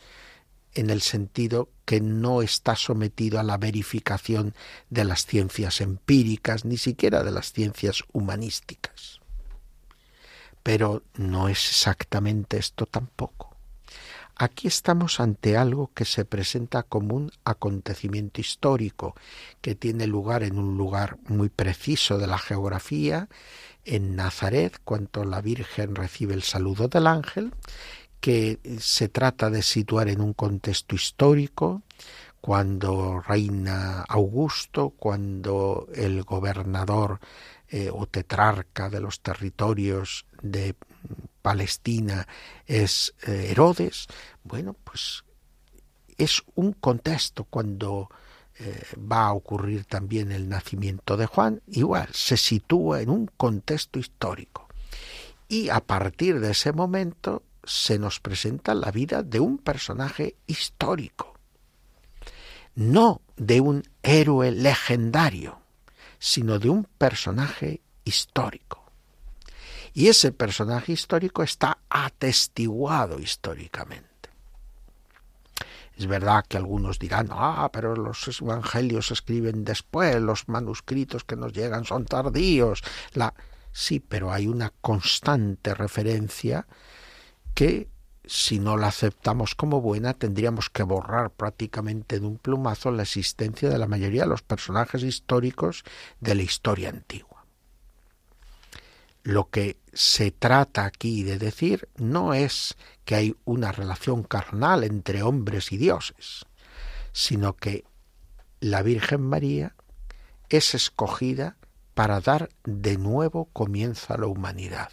en 0.77 0.91
el 0.91 1.01
sentido 1.01 1.69
que 1.85 2.01
no 2.01 2.41
está 2.41 2.75
sometido 2.75 3.39
a 3.39 3.43
la 3.43 3.57
verificación 3.57 4.53
de 4.89 5.05
las 5.05 5.25
ciencias 5.25 5.81
empíricas, 5.81 6.65
ni 6.65 6.77
siquiera 6.77 7.23
de 7.23 7.31
las 7.31 7.51
ciencias 7.51 8.03
humanísticas. 8.13 9.19
Pero 10.61 11.03
no 11.15 11.49
es 11.49 11.67
exactamente 11.69 12.57
esto 12.57 12.85
tampoco. 12.85 13.55
Aquí 14.35 14.67
estamos 14.67 15.19
ante 15.19 15.57
algo 15.57 15.89
que 15.95 16.05
se 16.05 16.23
presenta 16.23 16.83
como 16.83 17.15
un 17.15 17.31
acontecimiento 17.43 18.39
histórico 18.39 19.15
que 19.61 19.73
tiene 19.73 20.05
lugar 20.05 20.43
en 20.43 20.59
un 20.59 20.77
lugar 20.77 21.17
muy 21.27 21.49
preciso 21.49 22.19
de 22.19 22.27
la 22.27 22.37
geografía, 22.37 23.29
en 23.83 24.15
Nazaret, 24.15 24.79
cuando 24.83 25.23
la 25.23 25.41
Virgen 25.41 25.95
recibe 25.95 26.35
el 26.35 26.43
saludo 26.43 26.87
del 26.87 27.07
ángel, 27.07 27.53
que 28.19 28.59
se 28.79 29.09
trata 29.09 29.49
de 29.49 29.61
situar 29.61 30.09
en 30.09 30.21
un 30.21 30.33
contexto 30.33 30.95
histórico, 30.95 31.83
cuando 32.41 33.19
reina 33.19 34.03
Augusto, 34.07 34.91
cuando 34.91 35.87
el 35.93 36.23
gobernador 36.23 37.19
eh, 37.69 37.89
o 37.91 38.05
tetrarca 38.05 38.89
de 38.89 39.01
los 39.01 39.19
territorios 39.19 40.25
de 40.41 40.75
Palestina 41.41 42.27
es 42.65 43.13
eh, 43.27 43.49
Herodes, 43.51 44.07
bueno, 44.43 44.75
pues 44.83 45.23
es 46.17 46.41
un 46.55 46.73
contexto 46.73 47.43
cuando 47.43 48.09
eh, 48.59 48.81
va 48.97 49.27
a 49.27 49.33
ocurrir 49.33 49.85
también 49.85 50.31
el 50.31 50.49
nacimiento 50.49 51.17
de 51.17 51.25
Juan, 51.25 51.61
igual 51.67 52.07
se 52.13 52.37
sitúa 52.37 53.01
en 53.01 53.09
un 53.09 53.27
contexto 53.37 53.99
histórico. 53.99 54.67
Y 55.49 55.69
a 55.69 55.79
partir 55.79 56.39
de 56.39 56.51
ese 56.51 56.73
momento 56.73 57.43
se 57.67 57.99
nos 57.99 58.19
presenta 58.21 58.73
la 58.73 58.91
vida 58.91 59.23
de 59.23 59.41
un 59.41 59.57
personaje 59.57 60.37
histórico, 60.47 61.33
no 62.75 63.21
de 63.35 63.59
un 63.59 63.83
héroe 64.01 64.51
legendario, 64.51 65.59
sino 66.17 66.59
de 66.59 66.69
un 66.69 66.85
personaje 66.85 67.81
histórico. 68.05 68.85
Y 69.93 70.07
ese 70.07 70.31
personaje 70.31 70.93
histórico 70.93 71.43
está 71.43 71.79
atestiguado 71.89 73.19
históricamente. 73.19 74.07
Es 75.97 76.05
verdad 76.05 76.45
que 76.47 76.57
algunos 76.57 76.99
dirán, 76.99 77.29
ah, 77.31 77.69
pero 77.73 77.95
los 77.95 78.39
evangelios 78.39 79.07
se 79.07 79.15
escriben 79.15 79.65
después, 79.65 80.21
los 80.21 80.47
manuscritos 80.47 81.23
que 81.23 81.35
nos 81.35 81.51
llegan 81.51 81.83
son 81.83 82.05
tardíos. 82.05 82.83
La... 83.13 83.33
Sí, 83.73 83.99
pero 83.99 84.31
hay 84.31 84.47
una 84.47 84.71
constante 84.81 85.73
referencia 85.73 86.65
que 87.57 87.89
si 88.23 88.59
no 88.59 88.77
la 88.77 88.89
aceptamos 88.89 89.55
como 89.55 89.81
buena, 89.81 90.13
tendríamos 90.13 90.69
que 90.69 90.83
borrar 90.83 91.31
prácticamente 91.31 92.19
de 92.19 92.27
un 92.27 92.37
plumazo 92.37 92.91
la 92.91 93.01
existencia 93.01 93.67
de 93.67 93.79
la 93.79 93.87
mayoría 93.87 94.21
de 94.21 94.27
los 94.27 94.43
personajes 94.43 95.01
históricos 95.01 95.83
de 96.19 96.35
la 96.35 96.43
historia 96.43 96.89
antigua. 96.89 97.47
Lo 99.23 99.49
que 99.49 99.77
se 99.91 100.29
trata 100.29 100.85
aquí 100.85 101.23
de 101.23 101.39
decir 101.39 101.89
no 101.95 102.35
es 102.35 102.77
que 103.05 103.15
hay 103.15 103.35
una 103.43 103.71
relación 103.71 104.21
carnal 104.21 104.83
entre 104.83 105.23
hombres 105.23 105.71
y 105.71 105.77
dioses, 105.77 106.45
sino 107.11 107.55
que 107.55 107.85
la 108.59 108.83
Virgen 108.83 109.21
María 109.21 109.75
es 110.49 110.75
escogida 110.75 111.57
para 111.95 112.21
dar 112.21 112.49
de 112.65 112.99
nuevo 112.99 113.45
comienzo 113.45 114.13
a 114.13 114.17
la 114.19 114.27
humanidad. 114.27 114.91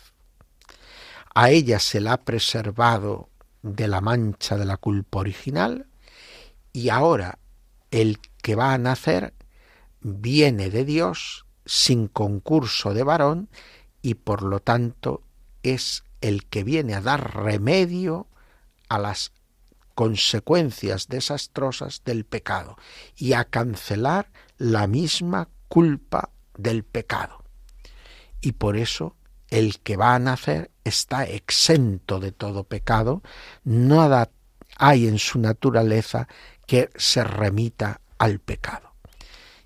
A 1.35 1.51
ella 1.51 1.81
se 1.81 2.01
la 2.01 2.15
ha 2.15 2.21
preservado 2.21 3.29
de 3.63 3.89
la 3.89 4.01
mancha 4.01 4.57
de 4.57 4.65
la 4.65 4.77
culpa 4.77 5.19
original 5.19 5.89
y 6.73 6.91
ahora 6.91 7.39
el 7.91 8.21
que 8.43 8.55
va 8.55 8.73
a 8.73 8.79
nacer 8.79 9.35
viene 10.01 10.71
de 10.71 10.85
Dios 10.85 11.47
sin 11.67 12.09
concurso 12.09 12.95
de 12.95 13.03
varón 13.03 13.49
y 14.01 14.15
por 14.15 14.43
lo 14.43 14.61
tanto 14.61 15.23
es 15.63 16.05
el 16.21 16.47
que 16.47 16.63
viene 16.63 16.95
a 16.95 17.01
dar 17.01 17.35
remedio 17.35 18.29
a 18.89 18.99
las 18.99 19.33
consecuencias 19.95 21.09
desastrosas 21.09 22.03
del 22.05 22.25
pecado 22.25 22.77
y 23.17 23.33
a 23.33 23.45
cancelar 23.45 24.31
la 24.59 24.87
misma 24.87 25.49
culpa 25.69 26.31
del 26.57 26.85
pecado. 26.85 27.45
Y 28.41 28.53
por 28.53 28.77
eso 28.77 29.17
el 29.55 29.79
que 29.79 29.97
va 29.97 30.17
a 30.17 30.19
nacer 30.19 30.73
está 30.83 31.27
exento 31.27 32.19
de 32.19 32.33
todo 32.33 32.65
pecado, 32.65 33.23
nada 33.63 34.29
hay 34.79 35.07
en 35.07 35.21
su 35.21 35.39
naturaleza 35.39 36.27
que 36.67 36.91
se 36.97 37.23
remita 37.23 38.01
al 38.19 38.41
pecado. 38.41 38.95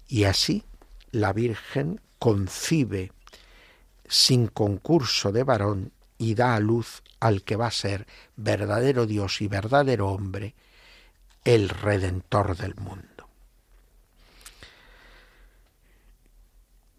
Y 0.06 0.24
así 0.24 0.62
la 1.10 1.32
Virgen 1.32 2.02
concibe 2.18 3.12
sin 4.06 4.48
concurso 4.48 5.32
de 5.32 5.42
varón 5.42 5.92
y 6.18 6.34
da 6.34 6.54
a 6.54 6.60
luz 6.60 7.02
al 7.18 7.42
que 7.42 7.56
va 7.56 7.68
a 7.68 7.70
ser 7.70 8.06
verdadero 8.36 9.06
Dios 9.06 9.40
y 9.40 9.48
verdadero 9.48 10.08
hombre, 10.08 10.54
el 11.44 11.70
Redentor 11.70 12.58
del 12.58 12.74
mundo. 12.74 13.17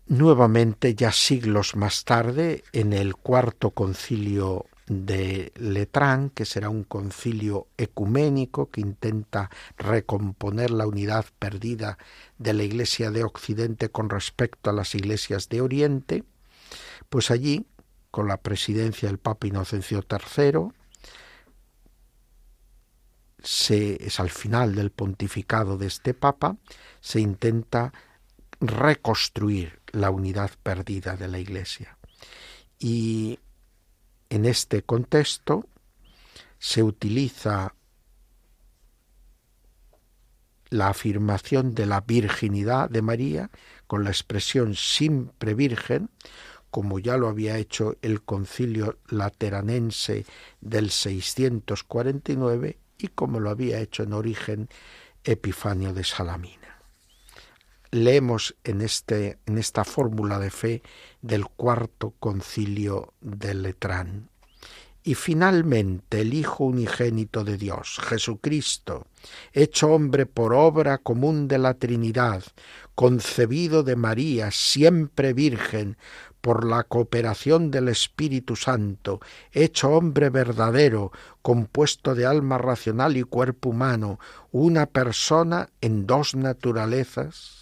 Nuevamente, 0.10 0.96
ya 0.96 1.12
siglos 1.12 1.76
más 1.76 2.04
tarde, 2.04 2.64
en 2.74 2.94
el 2.94 3.16
cuarto 3.16 3.70
concilio 3.70 4.66
de 4.88 5.52
Letrán, 5.56 6.32
que 6.32 6.46
será 6.46 6.72
un 6.72 6.84
concilio 6.84 7.68
ecuménico 7.78 8.72
que 8.72 8.82
intenta 8.82 9.52
recomponer 9.78 10.72
la 10.72 10.88
unidad 10.88 11.26
perdida 11.38 12.00
de 12.40 12.54
la 12.54 12.64
Iglesia 12.64 13.12
de 13.12 13.24
Occidente 13.24 13.90
con 13.90 14.10
respecto 14.10 14.72
a 14.72 14.74
las 14.74 14.96
iglesias 14.96 15.48
de 15.48 15.62
Oriente, 15.62 16.24
pues 17.10 17.30
allí, 17.30 17.68
con 18.10 18.28
la 18.28 18.38
presidencia 18.38 19.10
del 19.10 19.20
Papa 19.20 19.46
Inocencio 19.46 20.04
III, 20.10 20.72
se, 23.44 24.04
es 24.04 24.20
al 24.20 24.32
final 24.32 24.74
del 24.74 24.90
pontificado 24.90 25.78
de 25.78 25.86
este 25.86 26.16
Papa, 26.16 26.58
se 27.00 27.22
intenta 27.22 27.94
reconstruir 28.60 29.80
la 29.92 30.10
unidad 30.10 30.52
perdida 30.64 31.16
de 31.16 31.28
la 31.28 31.40
Iglesia. 31.40 31.98
Y 32.78 33.40
en 34.30 34.46
este 34.46 34.84
contexto 34.84 35.68
se 36.58 36.84
utiliza 36.84 37.74
la 40.70 40.90
afirmación 40.90 41.74
de 41.74 41.86
la 41.86 42.02
virginidad 42.02 42.90
de 42.90 43.02
María 43.02 43.50
con 43.88 44.04
la 44.04 44.12
expresión 44.12 44.76
siempre 44.76 45.56
virgen 45.56 46.10
como 46.70 47.00
ya 47.00 47.18
lo 47.18 47.28
había 47.28 47.58
hecho 47.58 47.96
el 48.02 48.22
concilio 48.22 49.00
lateranense 49.08 50.26
del 50.62 50.92
649 50.92 52.78
y 52.98 53.08
como 53.08 53.40
lo 53.40 53.50
había 53.50 53.80
hecho 53.80 54.04
en 54.04 54.14
origen 54.14 54.70
Epifanio 55.24 55.94
de 55.94 56.04
Salamina. 56.04 56.59
Leemos 57.92 58.56
en, 58.64 58.82
este, 58.82 59.40
en 59.46 59.58
esta 59.58 59.84
fórmula 59.84 60.40
de 60.40 60.50
fe 60.52 60.84
del 61.22 61.46
cuarto 61.48 62.14
concilio 62.20 63.14
de 63.22 63.54
Letrán. 63.54 64.30
Y 65.02 65.16
finalmente 65.16 66.22
el 66.22 66.34
Hijo 66.34 66.66
unigénito 66.66 67.44
de 67.44 67.58
Dios, 67.58 68.00
Jesucristo, 68.04 69.08
hecho 69.54 69.88
hombre 69.88 70.26
por 70.26 70.54
obra 70.54 70.98
común 70.98 71.48
de 71.48 71.58
la 71.58 71.74
Trinidad, 71.74 72.44
concebido 72.96 73.82
de 73.84 73.96
María, 73.96 74.52
siempre 74.52 75.34
virgen, 75.34 75.98
por 76.42 76.66
la 76.66 76.84
cooperación 76.84 77.72
del 77.72 77.90
Espíritu 77.90 78.56
Santo, 78.56 79.20
hecho 79.52 79.90
hombre 79.90 80.30
verdadero, 80.30 81.12
compuesto 81.42 82.16
de 82.16 82.26
alma 82.26 82.58
racional 82.58 83.18
y 83.18 83.24
cuerpo 83.24 83.70
humano, 83.70 84.20
una 84.52 84.86
persona 84.86 85.70
en 85.82 86.06
dos 86.06 86.36
naturalezas, 86.36 87.59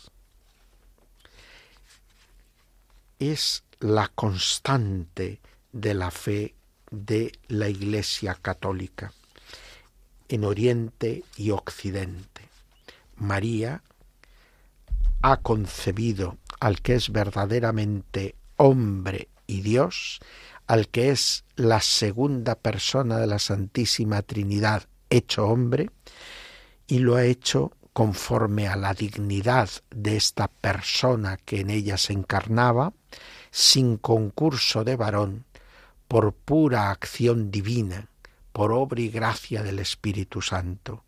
es 3.20 3.64
la 3.80 4.08
constante 4.10 5.42
de 5.72 5.94
la 5.94 6.12
fe 6.12 6.56
de 6.90 7.32
la 7.48 7.70
Iglesia 7.70 8.38
católica 8.42 9.14
en 10.30 10.44
Oriente 10.44 11.24
y 11.36 11.52
Occidente. 11.52 12.42
María 13.16 13.84
ha 15.22 15.38
concebido 15.38 16.38
al 16.60 16.82
que 16.82 16.96
es 16.96 17.12
verdaderamente 17.12 18.36
hombre 18.58 19.30
y 19.46 19.62
Dios, 19.62 20.20
al 20.66 20.90
que 20.90 21.12
es 21.12 21.44
la 21.56 21.82
segunda 21.82 22.56
persona 22.56 23.18
de 23.18 23.28
la 23.28 23.40
Santísima 23.40 24.22
Trinidad 24.22 24.88
hecho 25.10 25.48
hombre, 25.48 25.90
y 26.88 27.00
lo 27.00 27.16
ha 27.16 27.24
hecho 27.24 27.72
conforme 27.98 28.68
a 28.68 28.76
la 28.76 28.94
dignidad 28.94 29.72
de 29.90 30.18
esta 30.18 30.50
persona 30.50 31.38
que 31.38 31.62
en 31.62 31.72
ella 31.72 31.98
se 31.98 32.14
encarnaba, 32.14 32.94
sin 33.50 33.98
concurso 33.98 34.84
de 34.84 34.96
varón, 34.96 35.46
por 36.08 36.32
pura 36.32 36.92
acción 36.92 37.50
divina, 37.50 38.08
por 38.54 38.72
obra 38.72 39.02
y 39.02 39.10
gracia 39.10 39.64
del 39.64 39.80
Espíritu 39.80 40.44
Santo. 40.44 41.06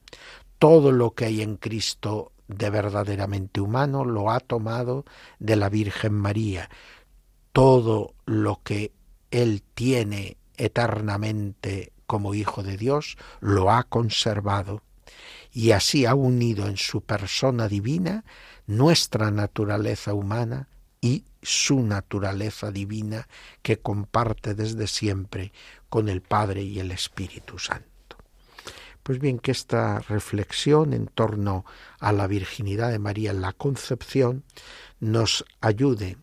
Todo 0.58 0.92
lo 0.92 1.12
que 1.12 1.26
hay 1.26 1.44
en 1.44 1.58
Cristo 1.58 2.32
de 2.48 2.72
verdaderamente 2.72 3.62
humano 3.62 4.04
lo 4.04 4.32
ha 4.32 4.40
tomado 4.40 5.06
de 5.38 5.58
la 5.58 5.70
Virgen 5.70 6.16
María, 6.16 6.72
todo 7.54 8.16
lo 8.26 8.62
que 8.64 8.94
Él 9.30 9.62
tiene 9.76 10.38
eternamente 10.58 11.94
como 12.08 12.34
Hijo 12.34 12.64
de 12.64 12.78
Dios, 12.78 13.16
lo 13.42 13.70
ha 13.70 13.84
conservado 13.84 14.82
y 15.52 15.72
así 15.72 16.06
ha 16.06 16.16
unido 16.16 16.68
en 16.68 16.78
su 16.78 17.02
persona 17.02 17.68
divina 17.68 18.24
nuestra 18.68 19.32
naturaleza 19.32 20.14
humana 20.14 20.68
y 21.02 21.24
su 21.42 21.82
naturaleza 21.82 22.72
divina 22.72 23.28
que 23.62 23.80
comparte 23.80 24.54
desde 24.54 24.88
siempre 24.88 25.52
con 25.90 26.10
el 26.10 26.22
Padre 26.22 26.62
y 26.62 26.80
el 26.80 26.92
Espíritu 26.92 27.58
Santo. 27.58 27.90
Pues 29.02 29.20
bien, 29.20 29.40
que 29.40 29.52
esta 29.52 30.00
reflexión 30.00 30.94
en 30.94 31.08
torno 31.08 31.66
a 32.00 32.12
la 32.12 32.28
virginidad 32.28 32.92
de 32.92 33.00
María 33.00 33.32
en 33.32 33.42
la 33.42 33.54
concepción 33.54 34.44
nos 35.00 35.46
ayude 35.62 36.18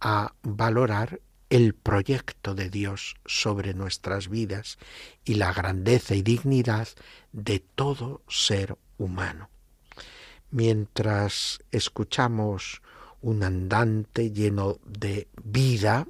a 0.00 0.32
valorar 0.42 1.20
el 1.50 1.74
proyecto 1.74 2.54
de 2.54 2.70
Dios 2.70 3.16
sobre 3.26 3.74
nuestras 3.74 4.28
vidas 4.28 4.78
y 5.24 5.34
la 5.34 5.52
grandeza 5.52 6.14
y 6.14 6.22
dignidad 6.22 6.88
de 7.32 7.58
todo 7.58 8.22
ser 8.28 8.78
humano. 8.98 9.50
Mientras 10.52 11.58
escuchamos 11.72 12.82
un 13.20 13.42
andante 13.42 14.30
lleno 14.30 14.78
de 14.86 15.28
vida 15.42 16.06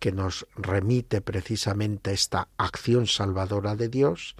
que 0.00 0.10
nos 0.10 0.46
remite 0.56 1.20
precisamente 1.20 2.10
a 2.10 2.14
esta 2.14 2.48
acción 2.58 3.06
salvadora 3.06 3.76
de 3.76 3.88
Dios, 3.88 4.34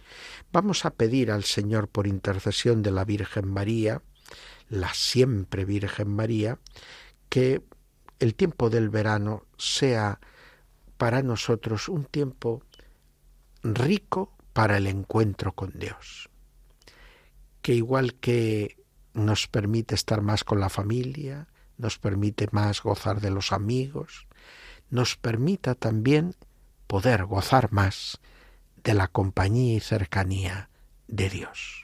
vamos 0.52 0.84
a 0.84 0.90
pedir 0.90 1.30
al 1.30 1.44
Señor 1.44 1.86
por 1.86 2.08
intercesión 2.08 2.82
de 2.82 2.90
la 2.90 3.04
Virgen 3.04 3.46
María, 3.46 4.02
la 4.68 4.92
siempre 4.92 5.64
Virgen 5.64 6.08
María, 6.08 6.58
que 7.28 7.62
el 8.18 8.34
tiempo 8.34 8.70
del 8.70 8.88
verano 8.88 9.46
sea 9.56 10.18
para 11.02 11.20
nosotros 11.20 11.88
un 11.88 12.04
tiempo 12.04 12.62
rico 13.64 14.36
para 14.52 14.76
el 14.76 14.86
encuentro 14.86 15.50
con 15.50 15.76
Dios, 15.76 16.30
que 17.60 17.74
igual 17.74 18.14
que 18.14 18.76
nos 19.12 19.48
permite 19.48 19.96
estar 19.96 20.22
más 20.22 20.44
con 20.44 20.60
la 20.60 20.68
familia, 20.68 21.48
nos 21.76 21.98
permite 21.98 22.46
más 22.52 22.84
gozar 22.84 23.20
de 23.20 23.32
los 23.32 23.50
amigos, 23.50 24.28
nos 24.90 25.16
permita 25.16 25.74
también 25.74 26.36
poder 26.86 27.24
gozar 27.24 27.72
más 27.72 28.20
de 28.84 28.94
la 28.94 29.08
compañía 29.08 29.74
y 29.74 29.80
cercanía 29.80 30.70
de 31.08 31.28
Dios. 31.30 31.81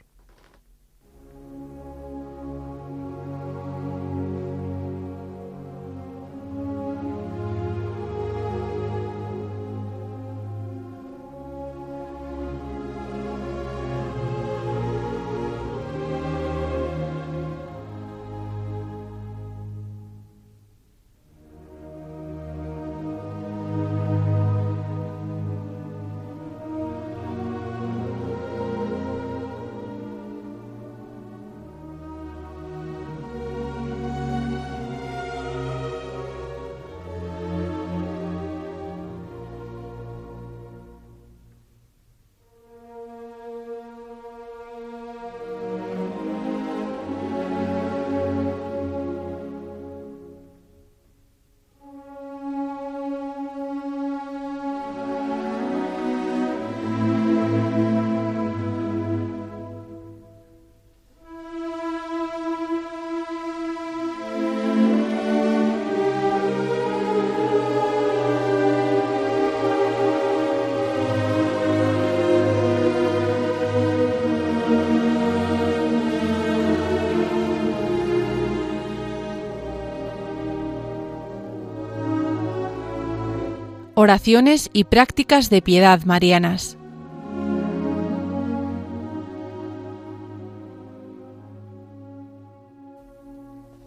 Oraciones 84.00 84.70
y 84.72 84.84
prácticas 84.84 85.50
de 85.50 85.60
piedad 85.60 86.04
marianas. 86.04 86.78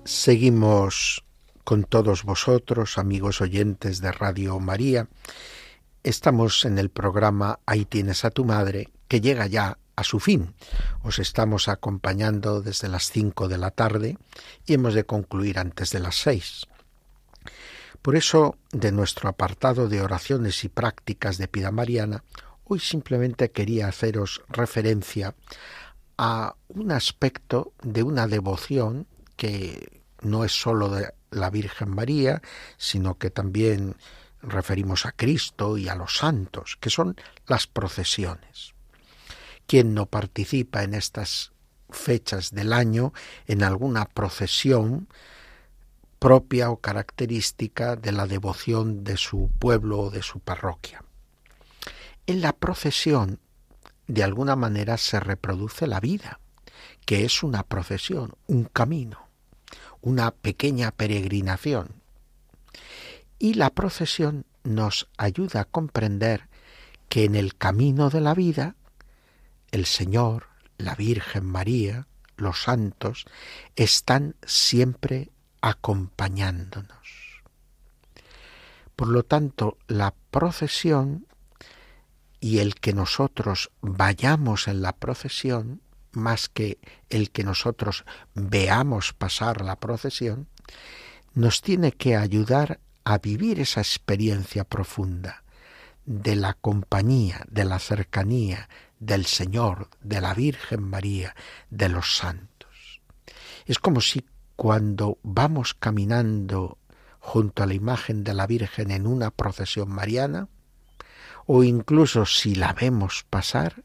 Seguimos 0.03 1.23
con 1.63 1.85
todos 1.85 2.25
vosotros, 2.25 2.97
amigos 2.97 3.39
oyentes 3.39 4.01
de 4.01 4.11
Radio 4.11 4.59
María. 4.59 5.07
Estamos 6.03 6.65
en 6.65 6.77
el 6.77 6.89
programa 6.89 7.61
Ahí 7.65 7.85
tienes 7.85 8.25
a 8.25 8.31
tu 8.31 8.43
madre, 8.43 8.89
que 9.07 9.21
llega 9.21 9.47
ya 9.47 9.77
a 9.95 10.03
su 10.03 10.19
fin. 10.19 10.55
Os 11.03 11.19
estamos 11.19 11.69
acompañando 11.69 12.61
desde 12.61 12.89
las 12.89 13.09
cinco 13.09 13.47
de 13.47 13.57
la 13.57 13.71
tarde 13.71 14.17
y 14.65 14.73
hemos 14.73 14.93
de 14.93 15.05
concluir 15.05 15.57
antes 15.57 15.91
de 15.91 16.01
las 16.01 16.15
seis. 16.15 16.67
Por 18.01 18.15
eso, 18.15 18.57
de 18.71 18.91
nuestro 18.91 19.29
apartado 19.29 19.87
de 19.87 20.01
oraciones 20.01 20.63
y 20.63 20.69
prácticas 20.69 21.37
de 21.37 21.47
Pida 21.47 21.71
Mariana, 21.71 22.23
hoy 22.63 22.79
simplemente 22.79 23.51
quería 23.51 23.87
haceros 23.87 24.41
referencia 24.49 25.35
a 26.17 26.55
un 26.69 26.91
aspecto 26.91 27.73
de 27.83 28.01
una 28.03 28.27
devoción 28.27 29.07
que 29.35 30.01
no 30.21 30.43
es 30.45 30.51
sólo 30.51 30.89
de 30.89 31.13
la 31.29 31.49
Virgen 31.49 31.89
María, 31.89 32.41
sino 32.77 33.17
que 33.17 33.29
también 33.29 33.95
referimos 34.41 35.05
a 35.05 35.11
Cristo 35.11 35.77
y 35.77 35.87
a 35.87 35.95
los 35.95 36.17
santos, 36.17 36.77
que 36.79 36.89
son 36.89 37.15
las 37.47 37.67
procesiones. 37.67 38.73
¿Quién 39.67 39.93
no 39.93 40.07
participa 40.07 40.83
en 40.83 40.95
estas 40.95 41.51
fechas 41.91 42.51
del 42.51 42.73
año 42.73 43.13
en 43.47 43.63
alguna 43.63 44.05
procesión 44.05 45.07
propia 46.21 46.69
o 46.69 46.77
característica 46.77 47.95
de 47.95 48.11
la 48.11 48.27
devoción 48.27 49.03
de 49.03 49.17
su 49.17 49.49
pueblo 49.57 50.01
o 50.01 50.09
de 50.11 50.21
su 50.21 50.39
parroquia. 50.39 51.03
En 52.27 52.41
la 52.41 52.53
procesión, 52.53 53.39
de 54.05 54.23
alguna 54.23 54.55
manera, 54.55 54.97
se 54.97 55.19
reproduce 55.19 55.87
la 55.87 55.99
vida, 55.99 56.39
que 57.07 57.25
es 57.25 57.41
una 57.41 57.63
procesión, 57.63 58.35
un 58.45 58.65
camino, 58.65 59.29
una 59.99 60.29
pequeña 60.29 60.91
peregrinación. 60.91 61.89
Y 63.39 63.55
la 63.55 63.71
procesión 63.71 64.45
nos 64.63 65.09
ayuda 65.17 65.61
a 65.61 65.65
comprender 65.65 66.49
que 67.09 67.23
en 67.23 67.33
el 67.33 67.55
camino 67.55 68.11
de 68.11 68.21
la 68.21 68.35
vida, 68.35 68.75
el 69.71 69.87
Señor, 69.87 70.49
la 70.77 70.93
Virgen 70.93 71.47
María, 71.47 72.05
los 72.37 72.61
santos, 72.61 73.25
están 73.75 74.35
siempre 74.45 75.30
acompañándonos. 75.61 77.41
Por 78.95 79.07
lo 79.07 79.23
tanto, 79.23 79.77
la 79.87 80.13
procesión 80.31 81.25
y 82.39 82.59
el 82.59 82.75
que 82.75 82.93
nosotros 82.93 83.71
vayamos 83.81 84.67
en 84.67 84.81
la 84.81 84.93
procesión, 84.93 85.81
más 86.11 86.49
que 86.49 86.79
el 87.09 87.31
que 87.31 87.43
nosotros 87.43 88.03
veamos 88.33 89.13
pasar 89.13 89.61
la 89.61 89.79
procesión, 89.79 90.47
nos 91.33 91.61
tiene 91.61 91.91
que 91.93 92.17
ayudar 92.17 92.79
a 93.03 93.19
vivir 93.19 93.59
esa 93.59 93.81
experiencia 93.81 94.63
profunda 94.63 95.43
de 96.05 96.35
la 96.35 96.53
compañía, 96.55 97.45
de 97.47 97.65
la 97.65 97.79
cercanía 97.79 98.67
del 98.99 99.25
Señor, 99.25 99.89
de 100.01 100.21
la 100.21 100.33
Virgen 100.33 100.83
María, 100.83 101.35
de 101.69 101.89
los 101.89 102.17
santos. 102.17 103.01
Es 103.65 103.79
como 103.79 104.01
si 104.01 104.25
cuando 104.61 105.17
vamos 105.23 105.73
caminando 105.73 106.77
junto 107.19 107.63
a 107.63 107.65
la 107.65 107.73
imagen 107.73 108.23
de 108.23 108.35
la 108.35 108.45
Virgen 108.45 108.91
en 108.91 109.07
una 109.07 109.31
procesión 109.31 109.89
mariana, 109.89 110.49
o 111.47 111.63
incluso 111.63 112.27
si 112.27 112.53
la 112.53 112.71
vemos 112.71 113.25
pasar, 113.27 113.83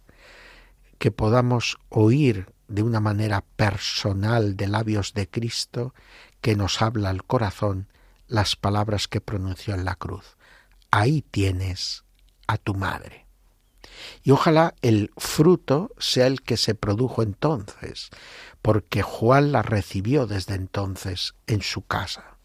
que 0.99 1.11
podamos 1.11 1.79
oír 1.89 2.53
de 2.69 2.83
una 2.83 3.01
manera 3.01 3.43
personal 3.57 4.55
de 4.55 4.69
labios 4.69 5.15
de 5.15 5.31
Cristo 5.31 5.95
que 6.43 6.57
nos 6.57 6.83
habla 6.83 7.09
al 7.09 7.25
corazón 7.25 7.89
las 8.29 8.55
palabras 8.55 9.09
que 9.09 9.23
pronunció 9.23 9.73
en 9.73 9.87
la 9.87 9.95
cruz. 9.95 10.37
Ahí 10.91 11.23
tienes 11.23 12.05
a 12.49 12.59
tu 12.59 12.75
madre. 12.75 13.26
Y 14.23 14.31
ojalá 14.31 14.75
el 14.83 15.11
fruto 15.17 15.91
sea 15.99 16.27
el 16.27 16.43
que 16.43 16.57
se 16.57 16.75
produjo 16.75 17.23
entonces, 17.23 18.11
porque 18.63 19.03
Juan 19.03 19.53
la 19.53 19.63
recibió 19.63 20.27
desde 20.27 20.55
entonces 20.55 21.35
en 21.47 21.63
su 21.63 21.83
casa, 21.83 22.37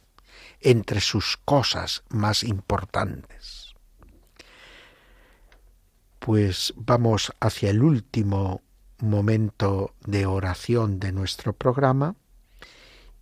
entre 0.60 1.02
sus 1.02 1.38
cosas 1.38 2.04
más 2.10 2.44
importantes. 2.44 3.76
Pues 6.20 6.74
vamos 6.76 7.34
hacia 7.40 7.72
el 7.72 7.82
último 7.82 8.62
momento 9.00 9.96
de 10.06 10.28
oración 10.28 11.00
de 11.00 11.12
nuestro 11.12 11.54
programa 11.54 12.16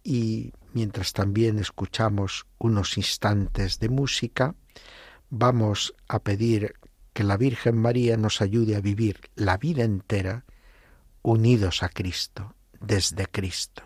y 0.03 0.53
mientras 0.73 1.13
también 1.13 1.59
escuchamos 1.59 2.45
unos 2.57 2.97
instantes 2.97 3.79
de 3.79 3.89
música, 3.89 4.55
vamos 5.29 5.93
a 6.07 6.19
pedir 6.19 6.73
que 7.19 7.25
la 7.25 7.35
Virgen 7.35 7.75
María 7.75 8.15
nos 8.15 8.39
ayude 8.39 8.77
a 8.77 8.79
vivir 8.79 9.19
la 9.35 9.57
vida 9.57 9.83
entera 9.83 10.45
unidos 11.21 11.83
a 11.83 11.89
Cristo, 11.89 12.55
desde 12.79 13.25
Cristo. 13.25 13.83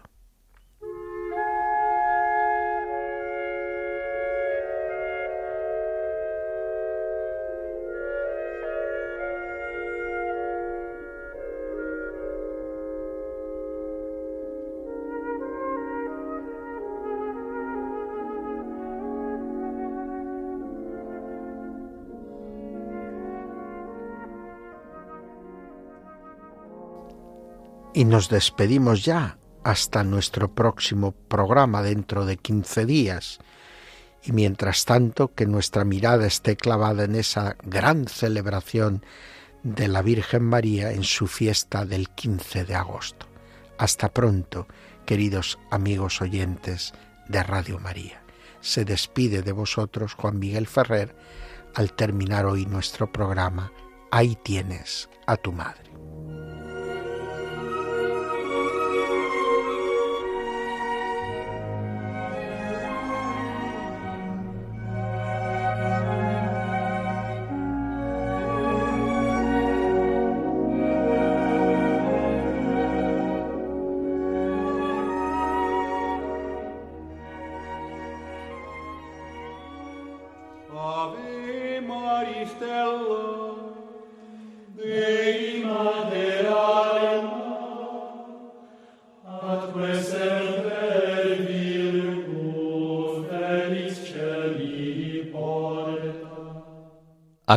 Y 27.94 28.06
nos 28.06 28.30
despedimos 28.30 29.06
ya 29.06 29.38
hasta 29.64 30.04
nuestro 30.04 30.54
próximo 30.54 31.12
programa 31.12 31.82
dentro 31.82 32.26
de 32.26 32.38
15 32.38 32.86
días. 32.86 33.40
Y 34.24 34.32
mientras 34.32 34.86
tanto, 34.86 35.34
que 35.34 35.46
nuestra 35.46 35.86
mirada 35.86 36.26
esté 36.26 36.56
clavada 36.56 37.04
en 37.04 37.16
esa 37.16 37.56
gran 37.64 38.08
celebración 38.08 39.06
de 39.64 39.88
la 39.88 40.02
Virgen 40.02 40.44
María 40.44 40.92
en 40.92 41.04
su 41.04 41.28
fiesta 41.28 41.86
del 41.86 42.10
15 42.10 42.66
de 42.66 42.76
agosto. 42.76 43.28
Hasta 43.78 44.12
pronto, 44.14 44.68
queridos 45.06 45.60
amigos 45.70 46.22
oyentes 46.22 46.94
de 47.28 47.44
Radio 47.44 47.80
María. 47.80 48.24
Se 48.62 48.86
despide 48.86 49.42
de 49.42 49.52
vosotros 49.52 50.14
Juan 50.14 50.40
Miguel 50.40 50.68
Ferrer 50.68 51.16
al 51.76 51.94
terminar 51.94 52.46
hoy 52.46 52.66
nuestro 52.66 53.12
programa. 53.12 53.72
Ahí 54.12 54.38
tienes 54.44 55.10
a 55.28 55.38
tu 55.38 55.52
madre. 55.52 55.93